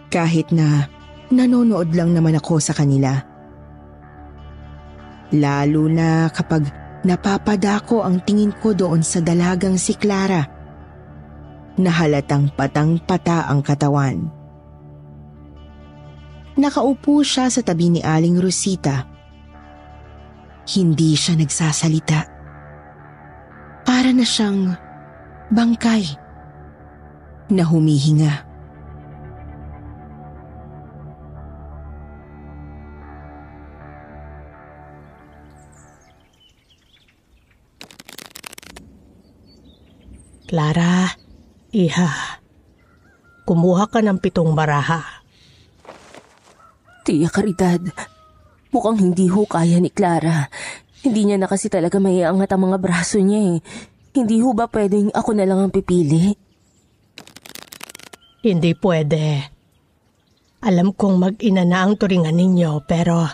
Kahit 0.06 0.54
na 0.54 0.86
nanonood 1.34 1.90
lang 1.90 2.14
naman 2.14 2.38
ako 2.38 2.62
sa 2.62 2.70
kanila. 2.70 3.18
Lalo 5.32 5.90
na 5.90 6.30
kapag 6.30 6.70
napapadako 7.02 8.06
ang 8.06 8.22
tingin 8.22 8.54
ko 8.62 8.76
doon 8.76 9.02
sa 9.02 9.18
dalagang 9.18 9.74
si 9.74 9.98
Clara 9.98 10.44
na 11.80 11.90
halatang 11.90 12.52
patang-pata 12.52 13.50
ang 13.50 13.64
katawan. 13.64 14.28
Nakaupo 16.52 17.24
siya 17.24 17.48
sa 17.48 17.64
tabi 17.64 17.88
ni 17.88 18.04
Aling 18.04 18.36
Rosita. 18.36 19.11
Hindi 20.62 21.18
siya 21.18 21.34
nagsasalita. 21.34 22.20
Para 23.82 24.14
na 24.14 24.22
siyang 24.22 24.78
bangkay 25.50 26.06
na 27.50 27.66
humihinga. 27.66 28.52
Clara, 40.52 41.16
iha, 41.72 42.38
kumuha 43.48 43.88
ka 43.88 44.04
ng 44.04 44.20
pitong 44.20 44.52
baraha. 44.52 45.24
Tia 47.08 47.32
Caridad, 47.32 47.80
mukhang 48.72 48.98
hindi 48.98 49.28
ho 49.28 49.44
kaya 49.44 49.78
ni 49.78 49.92
Clara. 49.92 50.48
Hindi 51.04 51.28
niya 51.28 51.36
na 51.38 51.46
kasi 51.46 51.68
talaga 51.68 52.00
maiangat 52.00 52.50
ang 52.50 52.72
mga 52.72 52.78
braso 52.80 53.20
niya 53.20 53.40
eh. 53.54 53.58
Hindi 54.16 54.40
ho 54.40 54.56
ba 54.56 54.66
pwedeng 54.72 55.12
ako 55.12 55.30
na 55.36 55.44
lang 55.44 55.60
ang 55.60 55.72
pipili? 55.72 56.32
Hindi 58.42 58.72
pwede. 58.74 59.52
Alam 60.62 60.94
kong 60.94 61.16
mag-ina 61.18 61.62
na 61.62 61.84
ang 61.84 61.98
turingan 61.98 62.34
ninyo 62.34 62.82
pero 62.86 63.28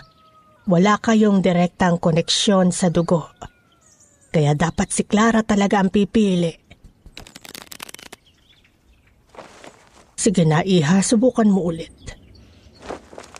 wala 0.69 1.01
kayong 1.01 1.41
direktang 1.41 1.97
koneksyon 1.97 2.69
sa 2.69 2.93
dugo. 2.93 3.31
Kaya 4.29 4.53
dapat 4.53 4.93
si 4.93 5.05
Clara 5.09 5.41
talaga 5.41 5.81
ang 5.81 5.89
pipili. 5.89 6.53
Sige 10.19 10.43
na, 10.43 10.61
Iha, 10.61 10.99
subukan 10.99 11.47
mo 11.47 11.71
ulit. 11.71 11.95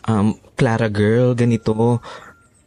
Um, 0.10 0.34
Clara 0.60 0.92
girl, 0.92 1.40
ganito. 1.40 2.04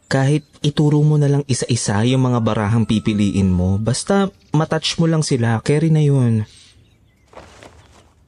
Kahit 0.09 0.49
ituro 0.65 1.05
mo 1.05 1.21
na 1.21 1.29
lang 1.29 1.45
isa-isa 1.45 2.01
yung 2.09 2.25
mga 2.25 2.41
barahang 2.41 2.89
pipiliin 2.89 3.53
mo, 3.53 3.77
basta 3.77 4.33
matouch 4.49 4.97
mo 4.97 5.05
lang 5.05 5.21
sila, 5.21 5.61
carry 5.61 5.93
na 5.93 6.01
yun. 6.01 6.49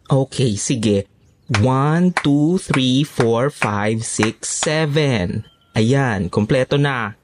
Okay, 0.06 0.54
sige. 0.62 1.10
1, 1.50 1.62
2, 2.14 2.14
3, 2.22 3.06
4, 3.10 3.50
5, 3.50 4.06
6, 4.06 5.46
7. 5.50 5.78
Ayan, 5.78 6.30
kompleto 6.30 6.78
na. 6.78 7.18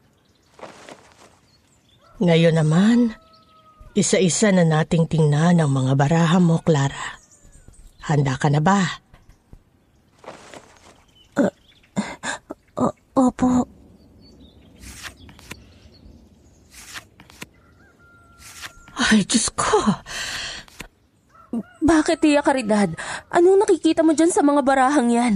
Ngayon 2.21 2.57
naman, 2.57 2.97
isa-isa 3.93 4.49
na 4.49 4.65
nating 4.65 5.05
tingnan 5.09 5.61
ang 5.61 5.69
mga 5.73 5.93
baraha 5.93 6.37
mo, 6.41 6.57
Clara. 6.61 7.21
Handa 8.01 8.33
ka 8.37 8.49
na 8.49 8.61
ba? 8.61 9.01
Opo. 13.15 13.67
Ay, 19.11 19.27
Diyos 19.27 19.51
ko! 19.51 19.79
Bakit, 21.83 22.23
Tia 22.23 22.39
Caridad? 22.39 22.87
Anong 23.27 23.67
nakikita 23.67 24.07
mo 24.07 24.15
dyan 24.15 24.31
sa 24.31 24.39
mga 24.39 24.63
barahang 24.63 25.11
yan? 25.11 25.33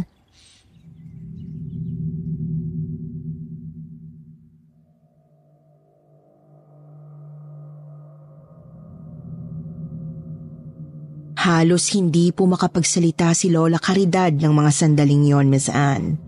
Halos 11.45 11.93
hindi 11.93 12.33
po 12.33 12.49
makapagsalita 12.49 13.29
si 13.37 13.53
Lola 13.53 13.77
Caridad 13.77 14.33
ng 14.33 14.49
mga 14.49 14.71
sandaling 14.73 15.29
yon, 15.29 15.45
Miss 15.45 15.69
Anne. 15.69 16.24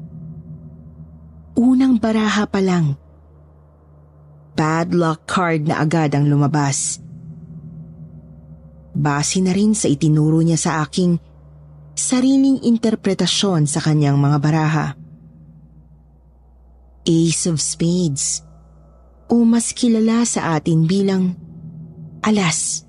Unang 1.57 1.97
baraha 1.97 2.45
pa 2.45 2.61
lang. 2.61 2.93
Bad 4.53 4.93
luck 4.93 5.25
card 5.25 5.65
na 5.65 5.81
agad 5.81 6.13
ang 6.13 6.29
lumabas. 6.29 7.01
Base 8.93 9.41
na 9.41 9.57
rin 9.57 9.73
sa 9.73 9.89
itinuro 9.89 10.45
niya 10.45 10.61
sa 10.61 10.85
aking 10.85 11.17
sariling 11.97 12.61
interpretasyon 12.61 13.65
sa 13.65 13.81
kanyang 13.81 14.21
mga 14.21 14.37
baraha. 14.37 14.87
Ace 17.09 17.49
of 17.49 17.57
Spades 17.57 18.45
o 19.25 19.41
mas 19.41 19.73
kilala 19.73 20.29
sa 20.29 20.61
atin 20.61 20.85
bilang 20.85 21.33
alas. 22.21 22.85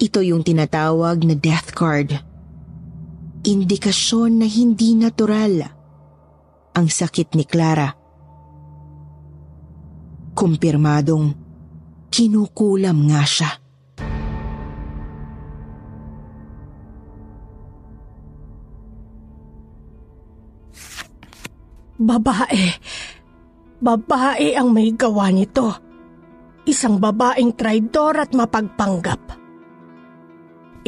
Ito 0.00 0.24
yung 0.24 0.40
tinatawag 0.40 1.28
na 1.28 1.36
death 1.36 1.76
card. 1.76 2.16
Indikasyon 3.44 4.40
na 4.40 4.48
hindi 4.48 4.96
natural 4.96 5.79
ang 6.74 6.86
sakit 6.86 7.34
ni 7.34 7.44
Clara. 7.44 7.90
Kumpirmadong 10.34 11.26
kinukulam 12.08 13.10
nga 13.10 13.22
siya. 13.26 13.50
Babae. 22.00 22.64
Babae 23.80 24.56
ang 24.56 24.72
may 24.72 24.96
gawa 24.96 25.28
nito. 25.28 25.68
Isang 26.64 26.96
babaeng 26.96 27.52
traidor 27.52 28.16
at 28.16 28.32
mapagpanggap. 28.32 29.20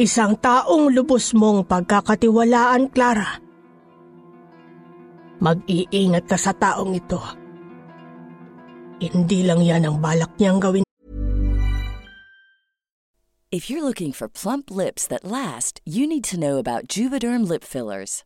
Isang 0.01 0.41
taong 0.41 0.89
lubos 0.89 1.37
mong 1.37 1.69
pagkakatiwalaan, 1.69 2.89
Clara. 2.89 3.42
Mag-iingat 5.43 6.23
ka 6.31 6.39
sa 6.39 6.55
taong 6.55 6.95
ito. 6.95 7.19
Hindi 9.03 9.43
lang 9.43 9.59
yan 9.59 9.83
ang 9.83 9.99
balak 9.99 10.39
niyang 10.39 10.63
gawin 10.63 10.87
If 13.53 13.69
you're 13.69 13.85
looking 13.85 14.13
for 14.17 14.25
plump 14.25 14.71
lips 14.73 15.05
that 15.13 15.21
last, 15.21 15.77
you 15.85 16.07
need 16.07 16.23
to 16.33 16.39
know 16.39 16.57
about 16.57 16.87
Juvederm 16.89 17.45
lip 17.45 17.61
fillers. 17.61 18.25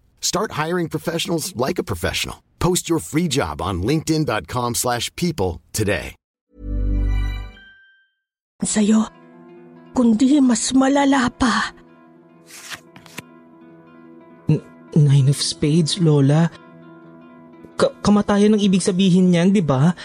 Start 0.21 0.55
hiring 0.55 0.87
professionals 0.87 1.51
like 1.57 1.75
a 1.75 1.83
professional. 1.83 2.39
Post 2.61 2.87
your 2.87 3.01
free 3.01 3.27
job 3.27 3.59
on 3.59 3.81
linkedin.com/people 3.83 4.77
slash 4.77 5.09
people 5.17 5.59
today. 5.73 6.15
Sa'yo, 8.61 9.09
kundi 9.97 10.37
mas 10.37 10.69
malala 10.77 11.33
pa. 11.33 11.73
Nine 14.93 15.33
of 15.33 15.39
Spades, 15.41 15.97
Lola. 15.97 16.51
Ka- 17.79 17.95
kamatayan 18.05 18.53
ang 18.53 18.61
ibig 18.61 18.85
sabihin 18.85 19.33
niyan, 19.33 19.49
di 19.49 19.63
ba? 19.65 19.95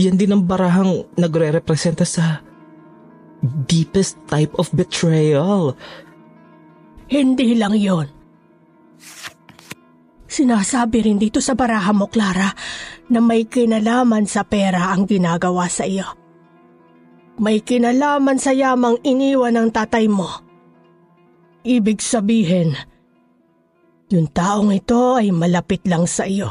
Yan 0.00 0.16
din 0.16 0.32
ang 0.32 0.46
barahang 0.46 1.04
nagre-representa 1.20 2.06
sa 2.06 2.40
deepest 3.68 4.16
type 4.30 4.54
of 4.56 4.70
betrayal. 4.72 5.76
Hindi 7.10 7.58
lang 7.58 7.76
yon. 7.76 8.08
Sinasabi 10.34 11.06
rin 11.06 11.14
dito 11.22 11.38
sa 11.38 11.54
baraha 11.54 11.94
mo, 11.94 12.10
Clara, 12.10 12.50
na 13.06 13.22
may 13.22 13.46
kinalaman 13.46 14.26
sa 14.26 14.42
pera 14.42 14.90
ang 14.90 15.06
ginagawa 15.06 15.70
sa 15.70 15.86
iyo. 15.86 16.10
May 17.38 17.62
kinalaman 17.62 18.42
sa 18.42 18.50
yamang 18.50 18.98
iniwan 19.06 19.54
ng 19.54 19.70
tatay 19.70 20.10
mo. 20.10 20.26
Ibig 21.62 22.02
sabihin, 22.02 22.74
yung 24.10 24.26
taong 24.26 24.74
ito 24.74 25.14
ay 25.14 25.30
malapit 25.30 25.86
lang 25.86 26.02
sa 26.02 26.26
iyo. 26.26 26.50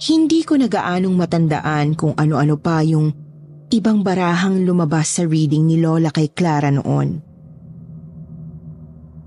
Hindi 0.00 0.40
ko 0.48 0.56
nagaanong 0.56 1.12
matandaan 1.12 1.92
kung 1.92 2.16
ano-ano 2.16 2.56
pa 2.56 2.80
yung 2.80 3.12
ibang 3.70 4.02
barahang 4.02 4.66
lumabas 4.66 5.14
sa 5.14 5.22
reading 5.22 5.70
ni 5.70 5.78
Lola 5.78 6.10
kay 6.10 6.34
Clara 6.34 6.74
noon. 6.74 7.22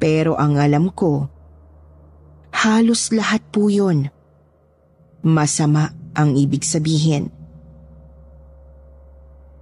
Pero 0.04 0.36
ang 0.36 0.60
alam 0.60 0.92
ko, 0.92 1.32
halos 2.52 3.16
lahat 3.16 3.40
po 3.56 3.72
yun. 3.72 4.12
Masama 5.24 5.96
ang 6.12 6.36
ibig 6.36 6.68
sabihin. 6.68 7.32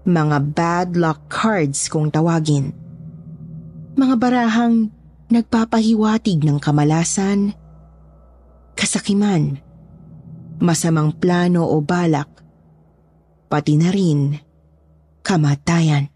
Mga 0.02 0.38
bad 0.58 0.90
luck 0.98 1.30
cards 1.30 1.86
kung 1.86 2.10
tawagin. 2.10 2.74
Mga 3.94 4.16
barahang 4.18 4.90
nagpapahiwatig 5.30 6.42
ng 6.42 6.58
kamalasan, 6.58 7.54
kasakiman, 8.74 9.62
masamang 10.58 11.14
plano 11.14 11.70
o 11.70 11.78
balak, 11.86 12.42
pati 13.46 13.78
na 13.78 13.94
rin 13.94 14.42
kamatayan. 15.22 16.10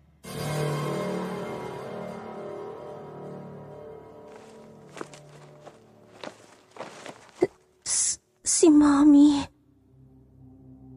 Si 8.45 8.69
Mami. 8.69 9.41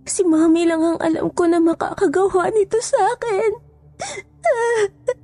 Si 0.09 0.25
Mami 0.25 0.69
lang 0.69 0.85
ang 0.85 0.99
alam 1.01 1.29
ko 1.33 1.49
na 1.49 1.61
makakagawa 1.61 2.53
nito 2.53 2.77
sa 2.81 2.97
akin. 3.17 3.51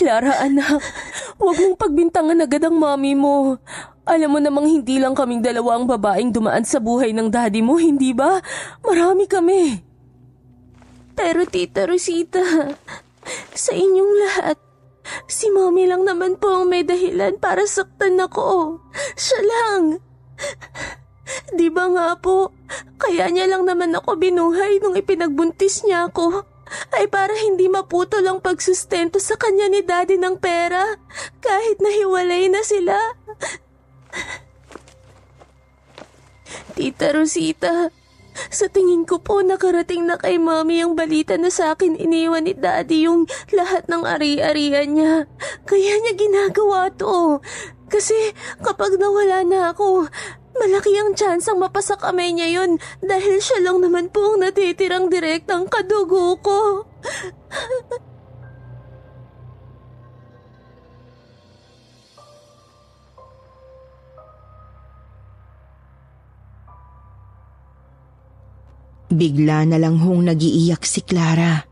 Clara 0.00 0.32
anak, 0.40 0.80
huwag 1.36 1.60
mong 1.60 1.76
pagbintangan 1.76 2.40
agad 2.40 2.64
ang 2.64 2.80
mami 2.80 3.12
mo. 3.12 3.60
Alam 4.08 4.30
mo 4.32 4.38
namang 4.40 4.66
hindi 4.66 4.96
lang 4.96 5.12
kaming 5.12 5.44
dalawa 5.44 5.76
ang 5.76 5.84
babaeng 5.84 6.32
dumaan 6.32 6.64
sa 6.64 6.80
buhay 6.80 7.12
ng 7.12 7.28
daddy 7.28 7.60
mo, 7.60 7.76
hindi 7.76 8.16
ba? 8.16 8.40
Marami 8.80 9.28
kami. 9.28 9.62
Pero 11.12 11.44
Tita 11.44 11.84
Rosita, 11.84 12.40
sa 13.52 13.72
inyong 13.76 14.12
lahat, 14.24 14.56
si 15.28 15.52
Mami 15.52 15.84
lang 15.84 16.08
naman 16.08 16.40
po 16.40 16.64
ang 16.64 16.72
may 16.72 16.80
dahilan 16.80 17.36
para 17.36 17.68
saktan 17.68 18.16
ako. 18.16 18.80
Siya 19.20 19.40
lang. 19.44 19.82
Di 21.54 21.68
ba 21.70 21.86
nga 21.92 22.16
po, 22.16 22.50
kaya 22.98 23.30
niya 23.30 23.46
lang 23.46 23.68
naman 23.68 23.94
ako 23.94 24.16
binuhay 24.18 24.82
nung 24.82 24.96
ipinagbuntis 24.96 25.84
niya 25.86 26.10
ako. 26.10 26.42
Ay 26.94 27.10
para 27.10 27.34
hindi 27.34 27.66
maputol 27.66 28.22
ang 28.24 28.38
pagsustento 28.38 29.18
sa 29.18 29.34
kanya 29.34 29.66
ni 29.66 29.82
daddy 29.82 30.14
ng 30.22 30.38
pera 30.38 30.94
kahit 31.42 31.82
nahiwalay 31.82 32.46
na 32.46 32.62
sila. 32.62 32.94
Tita 36.76 37.12
Rosita, 37.12 37.90
sa 38.50 38.66
tingin 38.70 39.04
ko 39.04 39.18
po 39.20 39.42
nakarating 39.42 40.06
na 40.06 40.16
kay 40.16 40.38
mami 40.38 40.80
ang 40.80 40.94
balita 40.94 41.36
na 41.36 41.50
sa 41.50 41.74
akin 41.74 41.98
iniwan 41.98 42.46
ni 42.46 42.54
daddy 42.54 43.10
yung 43.10 43.26
lahat 43.52 43.84
ng 43.90 44.06
ari-arian 44.06 44.88
niya. 44.94 45.14
Kaya 45.66 45.92
niya 46.00 46.14
ginagawa 46.16 46.88
to. 46.94 47.42
Kasi 47.90 48.14
kapag 48.62 48.96
nawala 48.96 49.42
na 49.42 49.74
ako, 49.74 50.06
malaki 50.56 50.94
ang 50.94 51.18
tsansang 51.18 51.58
mapasa 51.58 51.98
kamay 51.98 52.30
niya 52.30 52.62
yon 52.62 52.78
dahil 53.02 53.42
siya 53.42 53.66
lang 53.66 53.82
naman 53.82 54.08
po 54.14 54.34
ang 54.34 54.46
natitirang 54.46 55.10
direktang 55.10 55.66
kadugo 55.66 56.38
ko. 56.38 56.86
Bigla 69.10 69.66
na 69.66 69.76
lang 69.82 69.98
hong 69.98 70.30
nagiiyak 70.30 70.86
si 70.86 71.02
Clara. 71.02 71.66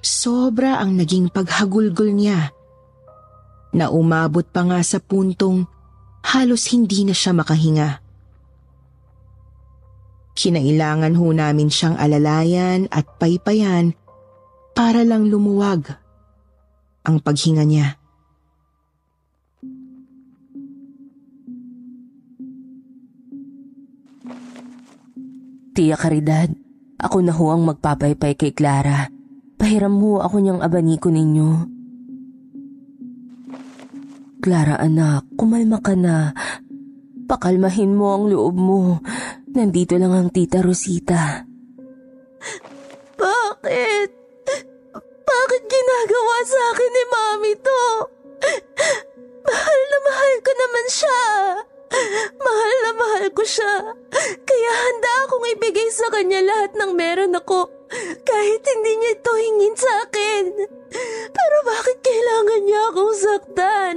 Sobra 0.00 0.80
ang 0.80 0.96
naging 0.96 1.28
paghagulgol 1.28 2.16
niya. 2.16 2.56
Na 3.76 3.92
umabot 3.92 4.42
pa 4.48 4.64
nga 4.64 4.80
sa 4.80 4.96
puntong 4.96 5.68
halos 6.24 6.72
hindi 6.72 7.04
na 7.04 7.12
siya 7.12 7.36
makahinga. 7.36 8.00
Kinailangan 10.32 11.20
ho 11.20 11.26
namin 11.36 11.68
siyang 11.68 12.00
alalayan 12.00 12.88
at 12.88 13.04
paypayan 13.20 13.92
para 14.72 15.04
lang 15.04 15.28
lumuwag 15.28 15.84
ang 17.04 17.20
paghinga 17.20 17.68
niya. 17.68 17.99
Tia 25.80 25.96
Caridad, 25.96 26.52
ako 27.00 27.24
na 27.24 27.32
ho 27.32 27.56
ang 27.56 27.64
magpapaypay 27.64 28.36
kay 28.36 28.52
Clara. 28.52 29.08
Pahiram 29.56 29.96
mo 29.96 30.20
ako 30.20 30.36
niyang 30.36 30.60
abaniko 30.60 31.08
ninyo. 31.08 31.50
Clara 34.44 34.76
anak, 34.76 35.24
kumalma 35.40 35.80
ka 35.80 35.96
na. 35.96 36.36
Pakalmahin 37.24 37.96
mo 37.96 38.12
ang 38.12 38.28
loob 38.28 38.60
mo. 38.60 39.00
Nandito 39.56 39.96
lang 39.96 40.12
ang 40.12 40.28
tita 40.28 40.60
Rosita. 40.60 41.48
Bakit? 43.16 44.08
Bakit 45.24 45.62
ginagawa 45.64 46.36
sa 46.44 46.60
akin 46.76 46.90
ni 46.92 47.04
Mami 47.08 47.52
to? 47.56 47.84
Mahal 49.48 49.80
na 49.88 49.98
mahal 50.04 50.32
ko 50.44 50.50
naman 50.60 50.86
siya. 50.92 51.20
Mahal 52.46 52.74
na 52.86 52.92
mahal 52.94 53.26
ko 53.34 53.42
siya. 53.42 53.74
Kaya 54.46 54.70
handa 54.70 55.10
niya 56.30 56.46
lahat 56.46 56.72
ng 56.78 56.92
meron 56.94 57.34
ako. 57.34 57.66
Kahit 58.22 58.62
hindi 58.62 58.92
niya 59.02 59.10
ito 59.18 59.32
hingin 59.34 59.74
sa 59.74 59.90
akin. 60.06 60.44
Pero 61.34 61.56
bakit 61.66 61.98
kailangan 62.06 62.60
niya 62.62 62.80
akong 62.94 63.14
saktan? 63.18 63.96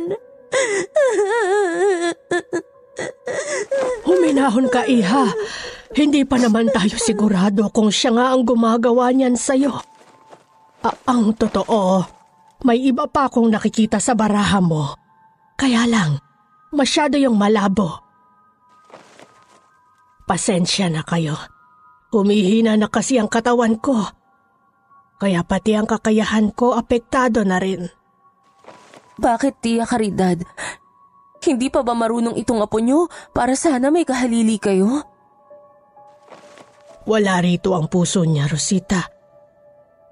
Huminahon 4.10 4.68
ka, 4.74 4.90
Iha. 4.90 5.30
Hindi 5.94 6.26
pa 6.26 6.42
naman 6.42 6.74
tayo 6.74 6.98
sigurado 6.98 7.70
kung 7.70 7.94
siya 7.94 8.18
nga 8.18 8.26
ang 8.34 8.42
gumagawa 8.42 9.14
niyan 9.14 9.38
sa'yo. 9.38 9.78
A- 10.82 11.02
ang 11.06 11.38
totoo, 11.38 12.02
may 12.66 12.82
iba 12.82 13.06
pa 13.06 13.30
akong 13.30 13.54
nakikita 13.54 14.02
sa 14.02 14.18
baraha 14.18 14.58
mo. 14.58 14.98
Kaya 15.54 15.86
lang, 15.86 16.18
masyado 16.74 17.16
yung 17.22 17.38
malabo. 17.38 18.02
Pasensya 20.26 20.90
na 20.90 21.06
kayo. 21.06 21.38
Humihina 22.14 22.78
na 22.78 22.90
kasi 22.90 23.18
ang 23.18 23.30
katawan 23.30 23.78
ko. 23.78 23.98
Kaya 25.22 25.46
pati 25.46 25.78
ang 25.78 25.88
kakayahan 25.88 26.52
ko 26.52 26.76
apektado 26.76 27.46
na 27.46 27.58
rin. 27.62 27.90
Bakit, 29.18 29.54
Tia 29.62 29.86
Caridad? 29.86 30.42
Hindi 31.44 31.68
pa 31.68 31.84
ba 31.84 31.92
marunong 31.92 32.40
itong 32.40 32.64
apo 32.64 32.80
niyo 32.80 33.12
para 33.36 33.54
sana 33.54 33.92
may 33.92 34.08
kahalili 34.08 34.58
kayo? 34.58 35.04
Wala 37.04 37.44
rito 37.44 37.76
ang 37.76 37.92
puso 37.92 38.24
niya, 38.24 38.48
Rosita. 38.48 39.04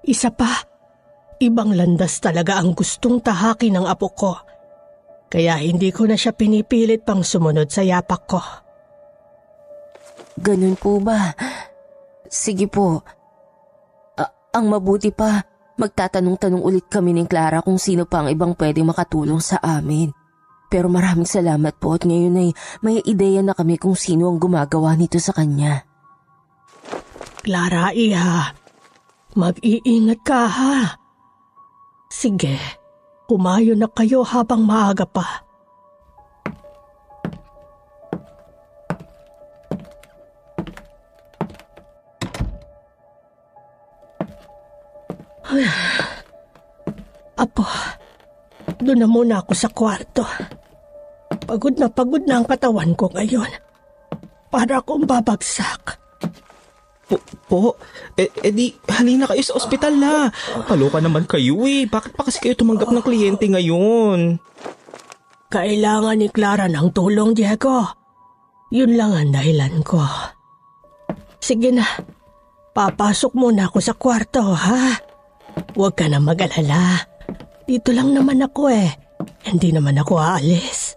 Isa 0.04 0.28
pa, 0.28 0.52
ibang 1.40 1.72
landas 1.72 2.20
talaga 2.20 2.60
ang 2.60 2.76
gustong 2.76 3.24
tahaki 3.24 3.72
ng 3.72 3.88
apo 3.88 4.12
ko. 4.12 4.36
Kaya 5.32 5.56
hindi 5.64 5.88
ko 5.88 6.04
na 6.04 6.12
siya 6.12 6.36
pinipilit 6.36 7.08
pang 7.08 7.24
sumunod 7.24 7.72
sa 7.72 7.80
yapak 7.80 8.22
ko. 8.28 8.40
Ganun 10.36 10.76
po 10.76 11.00
ba? 11.00 11.32
Sige 12.28 12.68
po. 12.68 13.00
A- 14.20 14.52
ang 14.52 14.68
mabuti 14.68 15.08
pa, 15.08 15.40
magtatanong-tanong 15.80 16.60
ulit 16.60 16.84
kami 16.92 17.16
ni 17.16 17.24
Clara 17.24 17.64
kung 17.64 17.80
sino 17.80 18.04
pa 18.04 18.20
ang 18.20 18.28
ibang 18.28 18.52
pwedeng 18.60 18.92
makatulong 18.92 19.40
sa 19.40 19.56
amin. 19.64 20.12
Pero 20.68 20.92
maraming 20.92 21.28
salamat 21.28 21.80
po 21.80 21.96
at 21.96 22.04
ngayon 22.04 22.36
ay 22.36 22.50
may 22.84 23.00
ideya 23.00 23.40
na 23.40 23.56
kami 23.56 23.80
kung 23.80 23.96
sino 23.96 24.28
ang 24.28 24.36
gumagawa 24.36 24.92
nito 25.00 25.16
sa 25.16 25.32
kanya. 25.32 25.88
Clara, 27.40 27.88
iha. 27.96 28.52
Mag-iingat 29.32 30.20
ka 30.20 30.44
ha. 30.44 30.76
Sige, 32.12 32.81
kumayo 33.30 33.78
na 33.78 33.86
kayo 33.90 34.26
habang 34.26 34.66
maaga 34.66 35.06
pa. 35.06 35.46
Apo, 47.42 47.66
doon 48.80 48.98
na 49.04 49.08
muna 49.08 49.42
ako 49.44 49.52
sa 49.54 49.68
kwarto. 49.70 50.24
Pagod 51.46 51.76
na 51.76 51.88
pagod 51.92 52.22
na 52.24 52.40
ang 52.40 52.46
katawan 52.48 52.96
ko 52.96 53.12
ngayon. 53.12 53.50
Para 54.48 54.80
akong 54.80 55.04
babagsak. 55.08 56.01
Po, 57.12 57.20
po 57.44 57.60
eh, 58.16 58.32
eh 58.40 58.52
di, 58.56 58.72
halina 58.88 59.28
kayo 59.28 59.44
sa 59.44 59.60
ospital 59.60 60.00
na. 60.00 60.32
Kaloka 60.64 60.96
naman 60.96 61.28
kayo 61.28 61.60
eh. 61.68 61.84
Bakit 61.84 62.16
pa 62.16 62.24
kasi 62.24 62.40
kayo 62.40 62.56
tumanggap 62.56 62.88
ng 62.88 63.04
kliyente 63.04 63.44
ngayon? 63.52 64.40
Kailangan 65.52 66.16
ni 66.16 66.32
Clara 66.32 66.64
ng 66.72 66.88
tulong, 66.96 67.36
Diego. 67.36 67.84
Yun 68.72 68.96
lang 68.96 69.12
ang 69.12 69.30
dahilan 69.36 69.84
ko. 69.84 70.00
Sige 71.36 71.68
na, 71.68 71.84
papasok 72.72 73.36
muna 73.36 73.68
ako 73.68 73.78
sa 73.84 73.92
kwarto, 73.92 74.40
ha? 74.56 74.96
Huwag 75.76 75.92
ka 75.92 76.08
na 76.08 76.16
mag-alala. 76.16 77.04
Dito 77.68 77.92
lang 77.92 78.16
naman 78.16 78.40
ako 78.40 78.72
eh. 78.72 78.88
Hindi 79.44 79.76
naman 79.76 80.00
ako 80.00 80.16
aalis. 80.16 80.96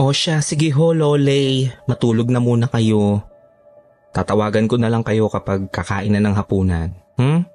O 0.00 0.16
siya, 0.16 0.40
sige 0.40 0.72
ho, 0.72 0.96
Lolay. 0.96 1.68
Matulog 1.84 2.32
na 2.32 2.40
muna 2.40 2.72
kayo. 2.72 3.27
Tatawagan 4.18 4.66
ko 4.66 4.74
na 4.74 4.90
lang 4.90 5.06
kayo 5.06 5.30
kapag 5.30 5.70
kakain 5.70 6.10
na 6.10 6.18
ng 6.18 6.34
hapunan. 6.34 6.90
Hmm? 7.14 7.46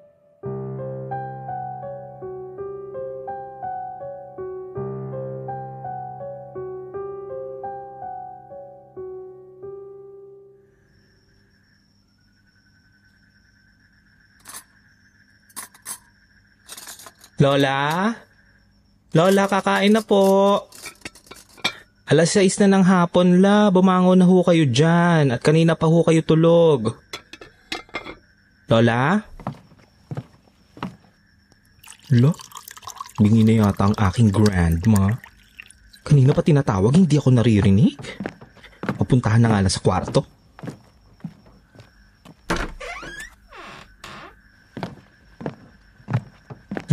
Lola? 17.43 18.15
Lola, 19.12 19.43
kakain 19.52 19.91
na 19.91 19.99
po. 19.99 20.63
Alas 22.13 22.38
6 22.38 22.62
na 22.62 22.78
ng 22.78 22.86
hapon 22.86 23.41
la, 23.41 23.73
bumangon 23.73 24.21
na 24.21 24.30
ho 24.30 24.45
kayo 24.45 24.69
dyan 24.69 25.34
at 25.34 25.41
kanina 25.41 25.73
pa 25.73 25.89
ho 25.89 26.06
kayo 26.06 26.21
tulog. 26.21 26.93
Lola? 28.69 29.17
Lo? 32.13 32.38
Bingi 33.17 33.41
na 33.41 33.65
yata 33.65 33.89
ang 33.89 33.97
aking 33.97 34.30
grandma. 34.30 35.10
Kanina 36.06 36.38
pa 36.38 36.45
tinatawag, 36.45 36.93
hindi 36.93 37.17
ako 37.17 37.34
naririnig. 37.34 37.97
Papuntahan 38.78 39.41
na 39.41 39.49
nga 39.49 39.65
lang 39.65 39.73
sa 39.73 39.82
kwarto. 39.82 40.21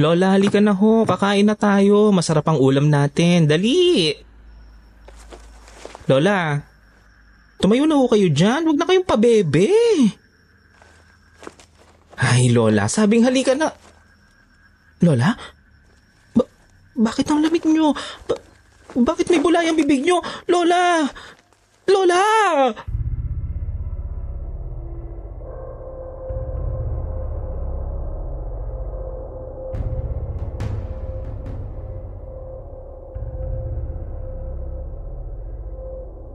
Lola, 0.01 0.33
halika 0.33 0.65
na 0.65 0.73
ho. 0.73 1.05
Kakain 1.05 1.45
na 1.45 1.61
tayo. 1.61 2.09
Masarap 2.09 2.49
ang 2.49 2.57
ulam 2.57 2.89
natin. 2.89 3.45
Dali! 3.45 4.30
Lola, 6.11 6.59
tumayo 7.63 7.87
na 7.87 7.95
ho 7.95 8.11
kayo 8.11 8.27
dyan. 8.27 8.67
Huwag 8.67 8.79
na 8.83 8.89
kayong 8.91 9.07
pabebe. 9.07 9.71
Ay, 12.19 12.51
Lola, 12.51 12.91
sabing 12.91 13.23
halika 13.23 13.55
na. 13.55 13.71
Lola? 15.07 15.39
Ba- 16.35 16.51
bakit 16.99 17.31
ang 17.31 17.39
lamig 17.47 17.63
nyo? 17.63 17.95
Ba- 18.27 18.43
bakit 19.07 19.31
may 19.31 19.39
bulay 19.39 19.71
ang 19.71 19.79
bibig 19.79 20.03
nyo? 20.03 20.19
Lola! 20.51 21.07
Lola! 21.87 22.23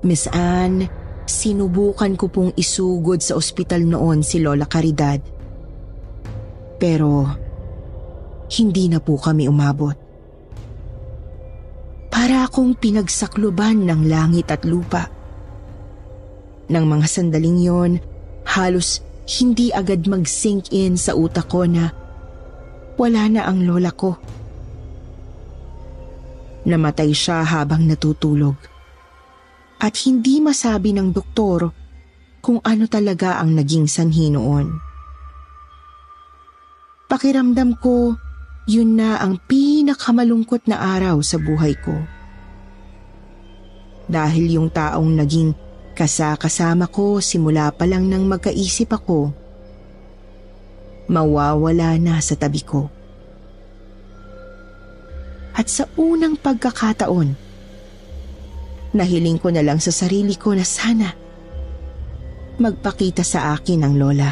Miss 0.05 0.29
Anne, 0.29 0.85
sinubukan 1.25 2.13
ko 2.13 2.29
pong 2.29 2.53
isugod 2.53 3.25
sa 3.25 3.33
ospital 3.33 3.89
noon 3.89 4.21
si 4.21 4.37
Lola 4.37 4.69
Caridad. 4.69 5.17
Pero, 6.77 7.25
hindi 8.53 8.85
na 8.85 9.01
po 9.01 9.17
kami 9.17 9.49
umabot. 9.49 9.97
Para 12.13 12.45
akong 12.45 12.77
pinagsakluban 12.77 13.89
ng 13.89 14.05
langit 14.05 14.53
at 14.53 14.61
lupa. 14.61 15.09
Nang 16.69 16.85
mga 16.85 17.09
sandaling 17.09 17.65
yon, 17.65 17.91
halos 18.45 19.01
hindi 19.41 19.73
agad 19.73 20.05
mag-sink 20.05 20.69
in 20.69 21.01
sa 21.01 21.17
utak 21.17 21.49
ko 21.49 21.65
na 21.65 21.89
wala 22.93 23.25
na 23.25 23.49
ang 23.49 23.65
lola 23.65 23.89
ko. 23.89 24.21
Namatay 26.69 27.09
siya 27.09 27.41
habang 27.41 27.89
natutulog 27.89 28.74
at 29.85 29.93
hindi 30.01 30.41
masabi 30.41 30.97
ng 30.97 31.13
doktor 31.13 31.69
kung 32.41 32.57
ano 32.65 32.89
talaga 32.89 33.37
ang 33.37 33.53
naging 33.53 33.85
sanhi 33.85 34.33
noon. 34.33 34.73
Pakiramdam 37.05 37.77
ko, 37.77 38.17
yun 38.65 38.97
na 38.97 39.21
ang 39.21 39.37
pinakamalungkot 39.45 40.65
na 40.65 40.81
araw 40.97 41.21
sa 41.21 41.37
buhay 41.37 41.77
ko. 41.77 41.93
Dahil 44.09 44.57
yung 44.57 44.73
taong 44.73 45.21
naging 45.21 45.53
kasakasama 45.93 46.89
ko 46.89 47.21
simula 47.21 47.69
pa 47.69 47.85
lang 47.85 48.09
nang 48.09 48.25
magkaisip 48.25 48.89
ako, 48.89 49.29
mawawala 51.05 52.01
na 52.01 52.17
sa 52.25 52.33
tabi 52.33 52.65
ko. 52.65 52.89
At 55.53 55.69
sa 55.69 55.85
unang 55.93 56.41
pagkakataon, 56.41 57.44
Nahiling 58.95 59.43
ko 59.43 59.51
na 59.51 59.59
lang 59.59 59.83
sa 59.83 59.91
sarili 59.91 60.39
ko 60.39 60.55
na 60.55 60.63
sana 60.63 61.25
magpakita 62.55 63.27
sa 63.27 63.51
akin 63.51 63.83
ang 63.83 63.95
lola. 63.99 64.31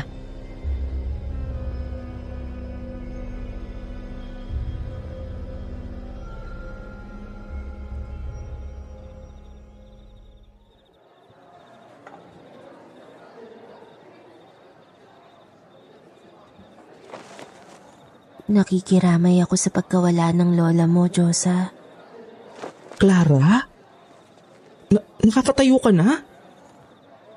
Nakikiramay 18.53 19.41
ako 19.41 19.55
sa 19.57 19.73
pagkawala 19.73 20.29
ng 20.35 20.53
lola 20.53 20.85
mo, 20.85 21.09
Josa. 21.09 21.73
Clara? 23.01 23.65
Clara? 23.67 23.72
Nakakatayo 25.23 25.79
ka 25.79 25.91
na? 25.95 26.21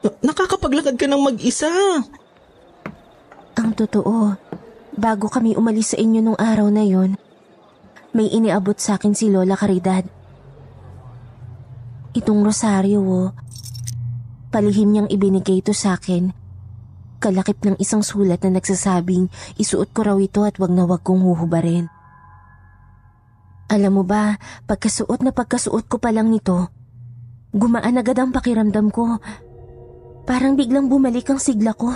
Na- 0.02 0.18
nakakapaglakad 0.22 0.98
ka 0.98 1.06
ng 1.06 1.22
mag-isa. 1.22 1.70
Ang 3.56 3.70
totoo, 3.72 4.36
bago 4.92 5.26
kami 5.30 5.56
umalis 5.56 5.94
sa 5.94 5.96
inyo 5.96 6.20
nung 6.20 6.38
araw 6.38 6.68
na 6.68 6.84
yon, 6.84 7.16
may 8.12 8.28
iniabot 8.28 8.76
sa 8.76 8.98
akin 8.98 9.14
si 9.14 9.30
Lola 9.32 9.56
Caridad. 9.56 10.04
Itong 12.12 12.42
rosaryo, 12.44 13.00
oh. 13.00 13.28
Palihim 14.48 14.92
niyang 14.92 15.10
ibinigay 15.12 15.60
ito 15.60 15.76
sa 15.76 15.96
akin. 15.96 16.32
Kalakip 17.20 17.60
ng 17.64 17.76
isang 17.80 18.04
sulat 18.04 18.44
na 18.44 18.60
nagsasabing 18.60 19.28
isuot 19.56 19.92
ko 19.92 20.00
raw 20.04 20.16
ito 20.20 20.44
at 20.44 20.56
wag 20.60 20.72
na 20.72 20.84
wag 20.84 21.04
kong 21.04 21.24
huhubarin. 21.24 21.88
Alam 23.66 24.00
mo 24.00 24.04
ba, 24.06 24.38
pagkasuot 24.64 25.26
na 25.26 25.34
pagkasuot 25.34 25.90
ko 25.90 25.98
pa 25.98 26.14
lang 26.14 26.30
nito, 26.30 26.70
gumaan 27.56 27.96
agad 27.96 28.20
ang 28.20 28.30
pakiramdam 28.30 28.92
ko. 28.92 29.16
Parang 30.28 30.54
biglang 30.54 30.92
bumalik 30.92 31.32
ang 31.32 31.40
sigla 31.40 31.72
ko. 31.72 31.90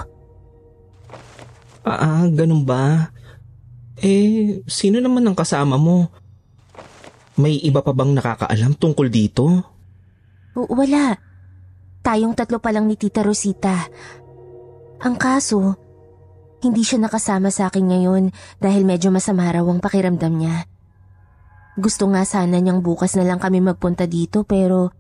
Ah, 1.85 2.25
ganun 2.29 2.65
ba? 2.65 3.13
Eh, 4.01 4.65
sino 4.65 4.97
naman 5.01 5.29
ang 5.29 5.37
kasama 5.37 5.77
mo? 5.77 6.09
May 7.37 7.61
iba 7.61 7.85
pa 7.85 7.93
bang 7.93 8.17
nakakaalam 8.17 8.77
tungkol 8.77 9.13
dito? 9.13 9.45
O, 10.57 10.69
wala. 10.73 11.17
Tayong 12.01 12.33
tatlo 12.33 12.61
pa 12.61 12.73
lang 12.73 12.89
ni 12.89 12.97
Tita 12.97 13.21
Rosita. 13.21 13.77
Ang 15.01 15.17
kaso, 15.17 15.77
hindi 16.61 16.85
siya 16.85 17.01
nakasama 17.01 17.49
sa 17.49 17.73
akin 17.73 17.89
ngayon 17.89 18.25
dahil 18.61 18.85
medyo 18.85 19.09
masama 19.09 19.49
raw 19.49 19.65
ang 19.65 19.81
pakiramdam 19.81 20.33
niya. 20.37 20.69
Gusto 21.81 22.05
nga 22.13 22.29
sana 22.29 22.61
niyang 22.61 22.85
bukas 22.85 23.17
na 23.17 23.25
lang 23.25 23.41
kami 23.41 23.65
magpunta 23.65 24.05
dito 24.05 24.45
pero 24.45 24.93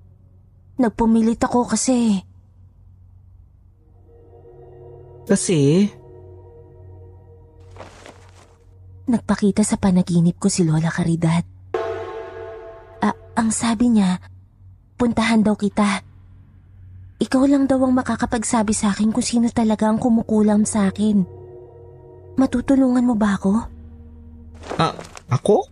nagpumilit 0.81 1.41
ako 1.45 1.69
kasi 1.69 2.25
Kasi, 5.31 5.87
nagpakita 9.07 9.63
sa 9.63 9.79
panaginip 9.79 10.43
ko 10.43 10.51
si 10.51 10.67
Lola 10.67 10.91
Caridad. 10.91 11.47
Ah, 12.99 13.15
ang 13.39 13.55
sabi 13.55 13.95
niya, 13.95 14.19
puntahan 14.99 15.47
daw 15.47 15.55
kita. 15.55 16.03
Ikaw 17.23 17.43
lang 17.47 17.71
daw 17.71 17.79
ang 17.87 17.95
makakapagsabi 17.95 18.75
sa 18.75 18.91
akin 18.91 19.15
kung 19.15 19.23
sino 19.23 19.47
talaga 19.55 19.87
ang 19.87 20.03
kumukulam 20.03 20.67
sa 20.67 20.91
akin. 20.91 21.23
Matutulungan 22.35 23.07
mo 23.07 23.15
ba 23.15 23.39
ako? 23.39 23.55
ah, 24.83 24.99
ako? 25.31 25.63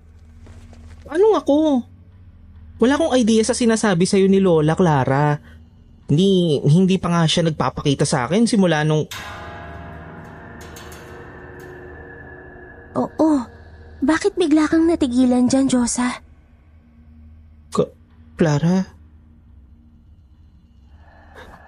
Anong 1.10 1.34
ako? 1.34 1.56
Wala 2.78 2.94
akong 2.94 3.14
idea 3.18 3.42
sa 3.42 3.58
sinasabi 3.58 4.06
sa'yo 4.06 4.30
ni 4.30 4.38
Lola 4.38 4.78
Clara. 4.78 5.34
Hindi, 6.08 6.62
hindi 6.62 6.96
pa 6.96 7.10
nga 7.10 7.22
siya 7.26 7.50
nagpapakita 7.50 8.06
sa 8.06 8.30
akin 8.30 8.46
simula 8.46 8.86
nung... 8.86 9.04
Oo. 12.94 13.30
Bakit 13.98 14.38
bigla 14.38 14.70
kang 14.70 14.86
natigilan 14.86 15.50
dyan, 15.50 15.66
Josa? 15.66 16.22
Ka- 17.74 17.94
Clara? 18.38 18.86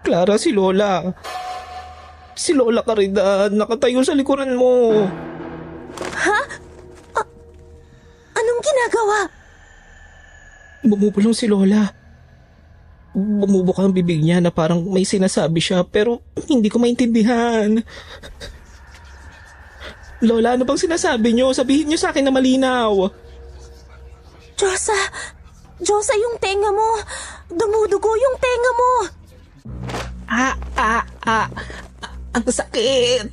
Clara, 0.06 0.38
si 0.38 0.54
Lola. 0.54 1.10
Si 2.38 2.54
Lola 2.54 2.86
Caridad, 2.86 3.50
nakatayo 3.50 4.00
sa 4.06 4.14
likuran 4.14 4.54
mo. 4.54 5.04
Anong 8.32 8.60
ginagawa? 8.62 9.39
Bumubulong 10.80 11.36
si 11.36 11.44
Lola. 11.44 11.92
Bumubuka 13.10 13.82
ang 13.82 13.92
bibig 13.92 14.22
niya 14.22 14.38
na 14.38 14.54
parang 14.54 14.86
may 14.86 15.02
sinasabi 15.02 15.58
siya 15.58 15.82
pero 15.82 16.22
hindi 16.46 16.70
ko 16.70 16.78
maintindihan. 16.78 17.82
Lola, 20.20 20.54
ano 20.54 20.68
bang 20.68 20.80
sinasabi 20.80 21.32
niyo? 21.32 21.50
Sabihin 21.56 21.88
niyo 21.88 21.98
sa 21.98 22.12
akin 22.12 22.28
na 22.28 22.32
malinaw. 22.32 23.08
Josa! 24.54 24.96
Josa, 25.80 26.12
yung 26.20 26.36
tenga 26.36 26.68
mo! 26.68 27.00
Dumudugo 27.48 28.12
yung 28.12 28.36
tenga 28.36 28.72
mo! 28.76 28.92
Ah, 30.28 30.54
ah, 30.76 31.04
ah. 31.24 31.48
Ang 32.36 32.44
sakit. 32.46 33.26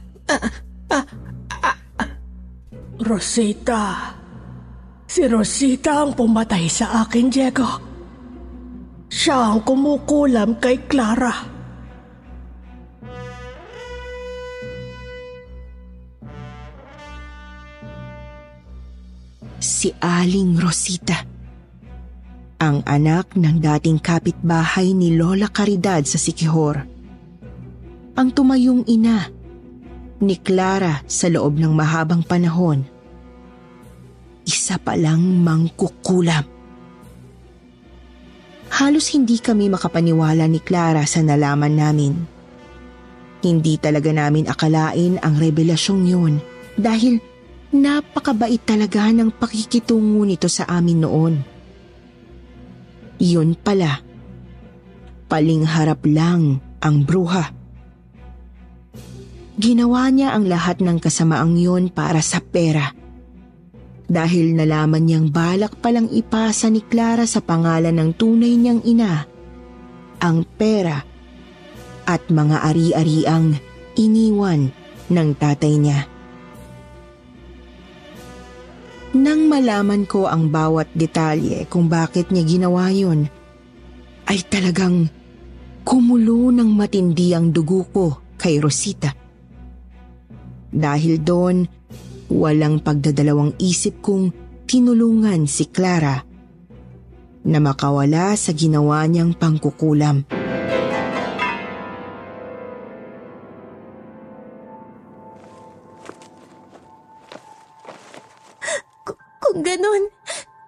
Rosita. 3.04 4.16
Si 5.08 5.24
Rosita 5.24 6.04
ang 6.04 6.12
pumatay 6.14 6.68
sa 6.68 7.02
akin, 7.08 7.32
Diego. 7.32 7.72
Siya 9.08 9.56
ang 9.56 9.64
kumukulam 9.64 10.60
kay 10.60 10.84
Clara. 10.86 11.58
si 19.68 19.94
Aling 20.02 20.58
Rosita. 20.58 21.26
Ang 22.58 22.82
anak 22.90 23.38
ng 23.38 23.62
dating 23.62 24.02
kapitbahay 24.02 24.96
ni 24.96 25.14
Lola 25.14 25.52
Caridad 25.52 26.02
sa 26.08 26.18
Sikihor. 26.18 26.82
Ang 28.18 28.30
tumayong 28.34 28.90
ina 28.90 29.30
ni 30.18 30.36
Clara 30.42 31.06
sa 31.06 31.30
loob 31.30 31.62
ng 31.62 31.70
mahabang 31.70 32.26
panahon. 32.26 32.82
Isa 34.48 34.80
pa 34.80 34.96
lang 34.96 35.20
mangkukulam. 35.44 36.48
Halos 38.72 39.12
hindi 39.12 39.44
kami 39.44 39.68
makapaniwala 39.68 40.48
ni 40.48 40.64
Clara 40.64 41.04
sa 41.04 41.20
nalaman 41.20 41.76
namin. 41.76 42.14
Hindi 43.44 43.76
talaga 43.76 44.16
namin 44.16 44.48
akalain 44.48 45.20
ang 45.20 45.36
revelasyong 45.36 46.04
yun 46.08 46.34
dahil 46.80 47.20
Napakabait 47.68 48.64
talaga 48.64 49.12
ng 49.12 49.28
pakikitungo 49.36 50.24
nito 50.24 50.48
sa 50.48 50.64
amin 50.72 51.04
noon. 51.04 51.36
Iyon 53.20 53.60
pala, 53.60 54.00
paling 55.28 55.68
harap 55.68 56.08
lang 56.08 56.64
ang 56.80 57.04
bruha. 57.04 57.52
Ginawa 59.58 60.08
niya 60.14 60.32
ang 60.38 60.48
lahat 60.48 60.80
ng 60.80 61.02
kasamaang 61.02 61.60
yon 61.60 61.92
para 61.92 62.24
sa 62.24 62.40
pera. 62.40 62.94
Dahil 64.08 64.56
nalaman 64.56 65.04
niyang 65.04 65.28
balak 65.28 65.84
palang 65.84 66.08
ipasa 66.08 66.72
ni 66.72 66.80
Clara 66.80 67.28
sa 67.28 67.44
pangalan 67.44 67.92
ng 67.92 68.12
tunay 68.16 68.56
niyang 68.56 68.82
ina, 68.88 69.28
ang 70.24 70.48
pera 70.48 71.04
at 72.08 72.24
mga 72.32 72.64
ari-ariang 72.72 73.60
iniwan 74.00 74.72
ng 75.12 75.30
tatay 75.36 75.76
niya. 75.76 76.08
Nang 79.18 79.52
malaman 79.52 80.08
ko 80.08 80.32
ang 80.32 80.48
bawat 80.48 80.88
detalye 80.96 81.68
kung 81.68 81.92
bakit 81.92 82.32
niya 82.32 82.48
ginawa 82.48 82.88
yun, 82.92 83.28
ay 84.28 84.40
talagang 84.48 85.12
kumulo 85.84 86.52
ng 86.52 86.68
matindi 86.68 87.36
ang 87.36 87.52
dugo 87.52 87.88
ko 87.92 88.08
kay 88.40 88.60
Rosita. 88.60 89.12
Dahil 90.68 91.24
doon, 91.24 91.64
walang 92.28 92.84
pagdadalawang 92.84 93.56
isip 93.60 94.04
kong 94.04 94.32
tinulungan 94.68 95.48
si 95.48 95.72
Clara 95.72 96.24
na 97.48 97.60
makawala 97.64 98.36
sa 98.36 98.52
ginawa 98.52 99.08
niyang 99.08 99.32
pangkukulam. 99.32 100.28
Kung 109.40 109.64
ganun, 109.64 110.12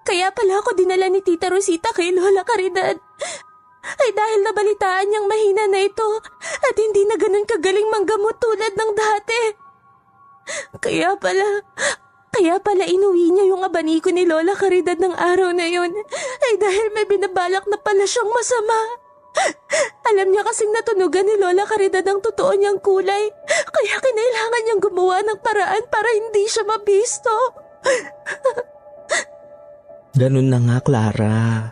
kaya 0.07 0.31
pala 0.31 0.63
ako 0.63 0.71
dinala 0.79 1.11
ni 1.11 1.19
Tita 1.19 1.51
Rosita 1.51 1.91
kay 1.91 2.15
Lola 2.15 2.47
Caridad. 2.47 2.95
Ay 3.99 4.09
dahil 4.15 4.39
nabalitaan 4.47 5.11
niyang 5.11 5.27
mahina 5.27 5.67
na 5.67 5.83
ito 5.83 6.23
at 6.63 6.75
hindi 6.79 7.03
na 7.03 7.19
ganun 7.19 7.43
kagaling 7.43 7.91
manggamot 7.91 8.39
tulad 8.39 8.71
ng 8.71 8.91
dati. 8.95 9.68
Kaya 10.79 11.15
pala, 11.19 11.65
kaya 12.29 12.61
pala 12.61 12.85
inuwi 12.85 13.33
niya 13.33 13.45
yung 13.49 13.65
abaniko 13.65 14.13
ni 14.13 14.23
Lola 14.23 14.53
Caridad 14.53 14.97
ng 14.97 15.15
araw 15.17 15.51
na 15.51 15.65
yon 15.67 15.91
ay 16.45 16.53
dahil 16.61 16.93
may 16.93 17.05
binabalak 17.09 17.65
na 17.67 17.77
pala 17.81 18.05
siyang 18.05 18.29
masama. 18.29 18.79
Alam 20.09 20.33
niya 20.33 20.41
kasing 20.41 20.73
natunugan 20.73 21.25
ni 21.25 21.35
Lola 21.37 21.65
Caridad 21.65 22.05
ang 22.05 22.21
totoo 22.21 22.53
niyang 22.57 22.81
kulay, 22.81 23.29
kaya 23.47 23.95
kinailangan 24.01 24.61
niyang 24.65 24.81
gumawa 24.81 25.21
ng 25.21 25.39
paraan 25.41 25.83
para 25.89 26.09
hindi 26.15 26.43
siya 26.49 26.65
mabisto. 26.65 27.35
Ganun 30.19 30.51
na 30.51 30.59
nga, 30.59 30.77
Clara. 30.83 31.71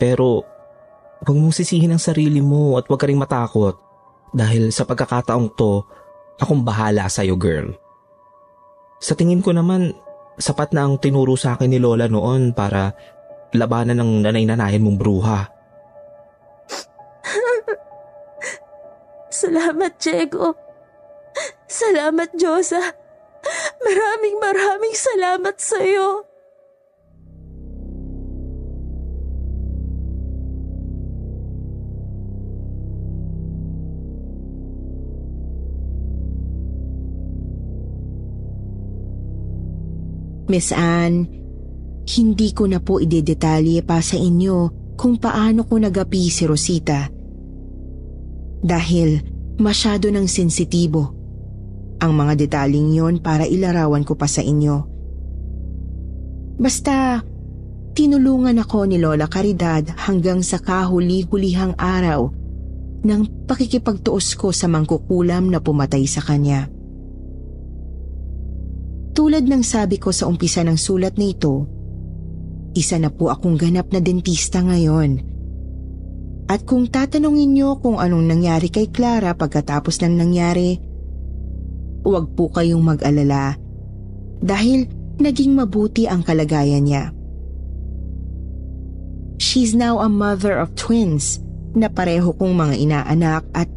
Pero, 0.00 0.44
huwag 1.24 1.36
mong 1.36 1.56
sisihin 1.56 1.92
ang 1.92 2.00
sarili 2.00 2.40
mo 2.40 2.78
at 2.80 2.88
huwag 2.88 3.00
ka 3.02 3.10
rin 3.10 3.20
matakot. 3.20 3.76
Dahil 4.32 4.72
sa 4.72 4.88
pagkakataong 4.88 5.52
to, 5.56 5.84
akong 6.40 6.64
bahala 6.64 7.08
sa'yo, 7.08 7.36
girl. 7.36 7.76
Sa 9.00 9.12
tingin 9.14 9.44
ko 9.44 9.52
naman, 9.52 9.92
sapat 10.40 10.72
na 10.72 10.84
ang 10.88 11.00
tinuro 11.00 11.36
sa 11.36 11.56
akin 11.56 11.72
ni 11.72 11.78
Lola 11.80 12.08
noon 12.08 12.52
para 12.52 12.92
labanan 13.52 14.00
ng 14.00 14.24
nanay-nanayan 14.24 14.84
mong 14.84 14.98
bruha. 15.00 15.38
Salamat, 19.32 19.96
Diego. 20.00 20.56
Salamat, 21.66 22.32
Diyosa. 22.32 22.80
Maraming 23.84 24.36
maraming 24.42 24.96
salamat 24.96 25.60
sa 25.60 25.78
iyo. 25.82 26.26
Miss 40.46 40.70
Anne, 40.70 41.26
hindi 42.06 42.54
ko 42.54 42.70
na 42.70 42.78
po 42.78 43.02
idedetalye 43.02 43.82
pa 43.82 43.98
sa 43.98 44.14
inyo 44.14 44.56
kung 44.94 45.18
paano 45.18 45.66
ko 45.66 45.74
nagapi 45.76 46.30
si 46.30 46.46
Rosita. 46.46 47.10
Dahil 48.62 49.20
masyado 49.58 50.06
ng 50.08 50.26
sensitibo 50.30 51.12
ang 51.98 52.12
mga 52.14 52.38
detaling 52.38 52.94
yon 52.94 53.14
para 53.18 53.48
ilarawan 53.48 54.06
ko 54.06 54.14
pa 54.14 54.30
sa 54.30 54.44
inyo. 54.44 54.86
Basta, 56.56 57.20
tinulungan 57.96 58.56
ako 58.62 58.88
ni 58.88 58.96
Lola 59.00 59.28
Caridad 59.28 59.84
hanggang 60.06 60.40
sa 60.40 60.62
kahuli-hulihang 60.62 61.76
araw 61.76 62.32
ng 63.04 63.48
pakikipagtuos 63.48 64.36
ko 64.38 64.54
sa 64.54 64.68
mangkukulam 64.70 65.52
na 65.52 65.60
pumatay 65.60 66.04
sa 66.08 66.24
kanya. 66.24 66.75
Tulad 69.16 69.48
ng 69.48 69.64
sabi 69.64 69.96
ko 69.96 70.12
sa 70.12 70.28
umpisa 70.28 70.60
ng 70.60 70.76
sulat 70.76 71.16
na 71.16 71.32
ito, 71.32 71.64
isa 72.76 73.00
na 73.00 73.08
po 73.08 73.32
akong 73.32 73.56
ganap 73.56 73.88
na 73.88 74.04
dentista 74.04 74.60
ngayon. 74.60 75.24
At 76.52 76.68
kung 76.68 76.84
tatanungin 76.92 77.56
niyo 77.56 77.80
kung 77.80 77.96
anong 77.96 78.28
nangyari 78.28 78.68
kay 78.68 78.92
Clara 78.92 79.32
pagkatapos 79.32 80.04
ng 80.04 80.14
nangyari, 80.20 80.76
huwag 82.04 82.36
po 82.36 82.52
kayong 82.52 82.84
mag-alala 82.84 83.56
dahil 84.44 84.84
naging 85.16 85.56
mabuti 85.56 86.04
ang 86.04 86.20
kalagayan 86.20 86.84
niya. 86.84 87.04
She's 89.40 89.72
now 89.72 90.04
a 90.04 90.12
mother 90.12 90.60
of 90.60 90.76
twins 90.76 91.40
na 91.72 91.88
pareho 91.88 92.36
kong 92.36 92.52
mga 92.52 92.74
inaanak 92.84 93.48
at 93.56 93.72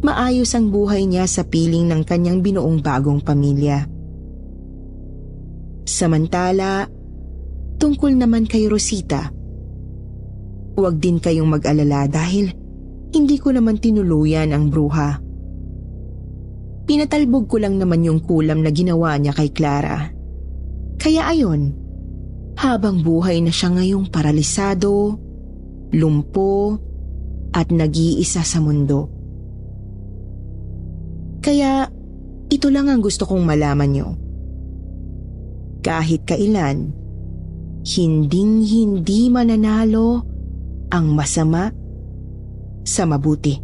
maayos 0.00 0.56
ang 0.56 0.72
buhay 0.72 1.04
niya 1.04 1.28
sa 1.28 1.44
piling 1.44 1.92
ng 1.92 2.08
kanyang 2.08 2.40
binuong 2.40 2.80
bagong 2.80 3.20
pamilya. 3.20 3.95
Samantala, 5.86 6.90
tungkol 7.78 8.18
naman 8.18 8.50
kay 8.50 8.66
Rosita, 8.66 9.30
huwag 10.74 10.98
din 10.98 11.22
kayong 11.22 11.46
mag-alala 11.46 12.10
dahil 12.10 12.50
hindi 13.14 13.38
ko 13.38 13.54
naman 13.54 13.78
tinuluyan 13.78 14.50
ang 14.50 14.66
bruha. 14.66 15.22
Pinatalbog 16.90 17.46
ko 17.46 17.62
lang 17.62 17.78
naman 17.78 18.02
yung 18.02 18.18
kulam 18.18 18.66
na 18.66 18.74
ginawa 18.74 19.14
niya 19.14 19.30
kay 19.30 19.54
Clara. 19.54 20.10
Kaya 20.98 21.30
ayon, 21.30 21.70
habang 22.58 23.06
buhay 23.06 23.38
na 23.38 23.54
siya 23.54 23.70
ngayong 23.78 24.10
paralisado, 24.10 25.22
lumpo, 25.94 26.82
at 27.54 27.70
nag-iisa 27.70 28.42
sa 28.42 28.58
mundo. 28.58 29.06
Kaya 31.46 31.86
ito 32.50 32.74
lang 32.74 32.90
ang 32.90 32.98
gusto 32.98 33.22
kong 33.22 33.46
malaman 33.46 33.90
niyo 33.94 34.25
kahit 35.86 36.26
kailan, 36.26 36.90
hinding 37.86 38.66
hindi 38.66 39.30
mananalo 39.30 40.26
ang 40.90 41.14
masama 41.14 41.70
sa 42.82 43.06
mabuti. 43.06 43.54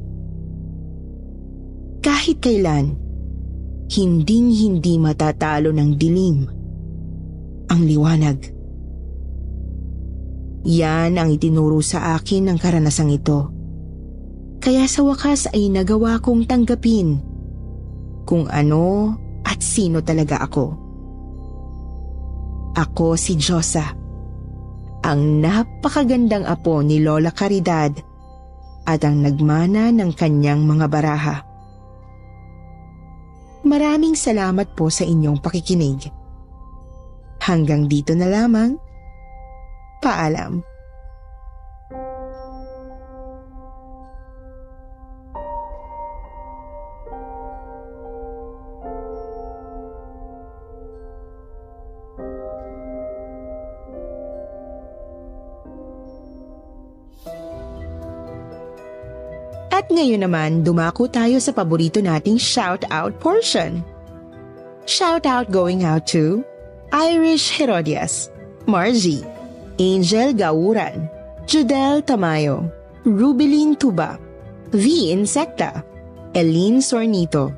Kahit 1.98 2.38
kailan, 2.38 2.94
hinding 3.90 4.54
hindi 4.54 5.02
matatalo 5.02 5.74
ng 5.74 5.90
dilim 5.98 6.46
ang 7.66 7.82
liwanag. 7.82 8.38
Yan 10.62 11.18
ang 11.18 11.34
itinuro 11.34 11.82
sa 11.82 12.14
akin 12.14 12.54
ng 12.54 12.58
karanasang 12.62 13.10
ito. 13.10 13.50
Kaya 14.62 14.86
sa 14.86 15.02
wakas 15.02 15.50
ay 15.50 15.74
nagawa 15.74 16.22
kong 16.22 16.46
tanggapin 16.46 17.18
kung 18.22 18.46
ano 18.46 19.18
at 19.42 19.58
sino 19.58 20.06
talaga 20.06 20.38
ako. 20.38 20.81
Ako 22.72 23.20
si 23.20 23.36
Josa, 23.36 23.92
ang 25.04 25.44
napakagandang 25.44 26.48
apo 26.48 26.80
ni 26.80 27.04
Lola 27.04 27.28
Caridad 27.28 27.92
at 28.88 29.00
ang 29.04 29.20
nagmana 29.20 29.92
ng 29.92 30.10
kanyang 30.16 30.64
mga 30.64 30.86
baraha. 30.88 31.36
Maraming 33.62 34.16
salamat 34.16 34.72
po 34.72 34.88
sa 34.88 35.04
inyong 35.04 35.38
pakikinig. 35.38 36.08
Hanggang 37.44 37.86
dito 37.86 38.16
na 38.16 38.26
lamang. 38.26 38.80
Paalam. 40.00 40.71
Ngayon 59.94 60.24
naman, 60.24 60.50
dumako 60.64 61.06
tayo 61.06 61.38
sa 61.38 61.52
paborito 61.52 62.00
nating 62.00 62.40
shout-out 62.40 63.16
portion. 63.20 63.84
Shout-out 64.88 65.52
going 65.52 65.86
out 65.86 66.08
to 66.10 66.42
Irish 66.90 67.54
Herodias, 67.54 68.28
Margie, 68.68 69.24
Angel 69.80 70.36
Gauran, 70.36 71.08
Judel 71.48 72.04
Tamayo, 72.04 72.68
Rubilin 73.06 73.78
Tuba, 73.78 74.20
V. 74.74 75.14
Insecta, 75.14 75.80
Eline 76.36 76.84
Sornito, 76.84 77.52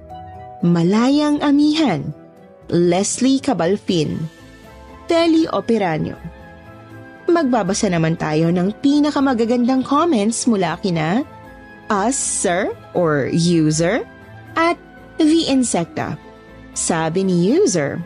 Malayang 0.63 1.43
Amihan, 1.43 2.15
Leslie 2.71 3.43
Cabalfin, 3.43 4.17
Telly 5.11 5.45
Operanyo. 5.51 6.17
Magbabasa 7.29 7.89
naman 7.89 8.17
tayo 8.21 8.53
ng 8.53 8.73
pinakamagagandang 8.85 9.85
comments 9.85 10.45
mula 10.49 10.77
kina 10.81 11.25
us, 11.91 12.17
sir, 12.17 12.73
or 12.95 13.29
user, 13.33 14.03
at 14.57 14.79
the 15.19 15.47
insecta. 15.49 16.19
Sabi 16.75 17.23
ni 17.25 17.55
user, 17.55 18.03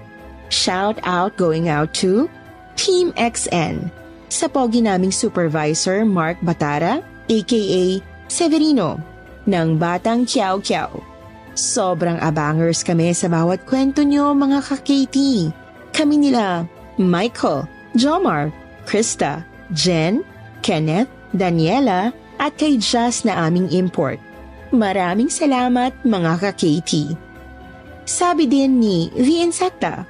shout 0.53 1.01
out 1.05 1.37
going 1.41 1.69
out 1.69 1.93
to 2.05 2.29
Team 2.77 3.11
XN 3.17 3.91
sa 4.29 4.47
pogi 4.47 4.85
naming 4.85 5.11
supervisor 5.11 6.05
Mark 6.05 6.39
Batara, 6.45 7.01
aka 7.27 7.85
Severino, 8.29 9.01
ng 9.49 9.81
Batang 9.81 10.29
Kiao 10.29 10.61
Kiao. 10.61 11.01
Sobrang 11.59 12.21
abangers 12.23 12.87
kami 12.87 13.11
sa 13.17 13.27
bawat 13.27 13.67
kwento 13.67 14.07
nyo 14.07 14.31
mga 14.37 14.63
ka-KT. 14.63 15.17
Kami 15.91 16.15
nila 16.15 16.69
Michael, 17.01 17.67
Jomar, 17.99 18.55
Krista, 18.87 19.43
Jen, 19.75 20.23
Kenneth, 20.63 21.11
Daniela, 21.35 22.15
at 22.39 22.55
kay 22.57 22.79
Jazz 22.79 23.27
na 23.27 23.47
aming 23.47 23.69
import. 23.75 24.23
Maraming 24.71 25.29
salamat 25.29 25.93
mga 26.07 26.33
ka-KT. 26.41 27.15
Sabi 28.09 28.49
din 28.49 28.81
ni 28.81 29.13
The 29.13 29.45
Insecta, 29.45 30.09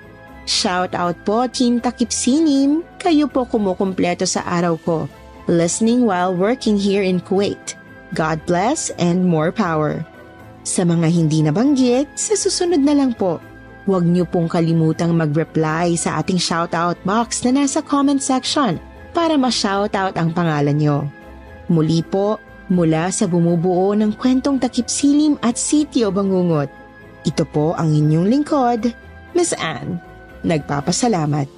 Shout 0.49 0.97
out 0.97 1.21
po 1.29 1.45
Team 1.45 1.77
Takip 1.77 2.09
Sinim, 2.09 2.81
kayo 2.97 3.29
po 3.29 3.45
kumukumpleto 3.45 4.25
sa 4.25 4.41
araw 4.49 4.81
ko. 4.81 5.05
Listening 5.45 6.09
while 6.09 6.33
working 6.33 6.81
here 6.81 7.05
in 7.05 7.21
Kuwait. 7.21 7.77
God 8.17 8.41
bless 8.49 8.89
and 8.97 9.29
more 9.29 9.53
power. 9.53 10.01
Sa 10.65 10.89
mga 10.89 11.13
hindi 11.13 11.45
nabanggit, 11.45 12.09
sa 12.17 12.33
susunod 12.33 12.81
na 12.81 12.97
lang 12.97 13.13
po. 13.13 13.45
Huwag 13.85 14.09
niyo 14.09 14.25
pong 14.25 14.49
kalimutang 14.49 15.13
mag-reply 15.13 15.97
sa 16.01 16.21
ating 16.21 16.41
shoutout 16.41 16.97
box 17.05 17.45
na 17.45 17.65
nasa 17.65 17.85
comment 17.85 18.21
section 18.21 18.81
para 19.13 19.37
ma-shoutout 19.37 20.17
ang 20.17 20.33
pangalan 20.33 20.77
niyo. 20.81 21.09
Muli 21.69 22.01
po, 22.01 22.41
mula 22.69 23.09
sa 23.13 23.29
bumubuo 23.29 23.93
ng 23.97 24.17
kwentong 24.17 24.61
takip 24.61 24.89
silim 24.89 25.37
at 25.41 25.57
sitio 25.57 26.13
bangungot. 26.13 26.69
Ito 27.25 27.45
po 27.49 27.77
ang 27.77 27.93
inyong 27.93 28.27
lingkod, 28.29 28.93
Miss 29.37 29.53
Anne. 29.57 30.01
Nagpapasalamat. 30.45 31.58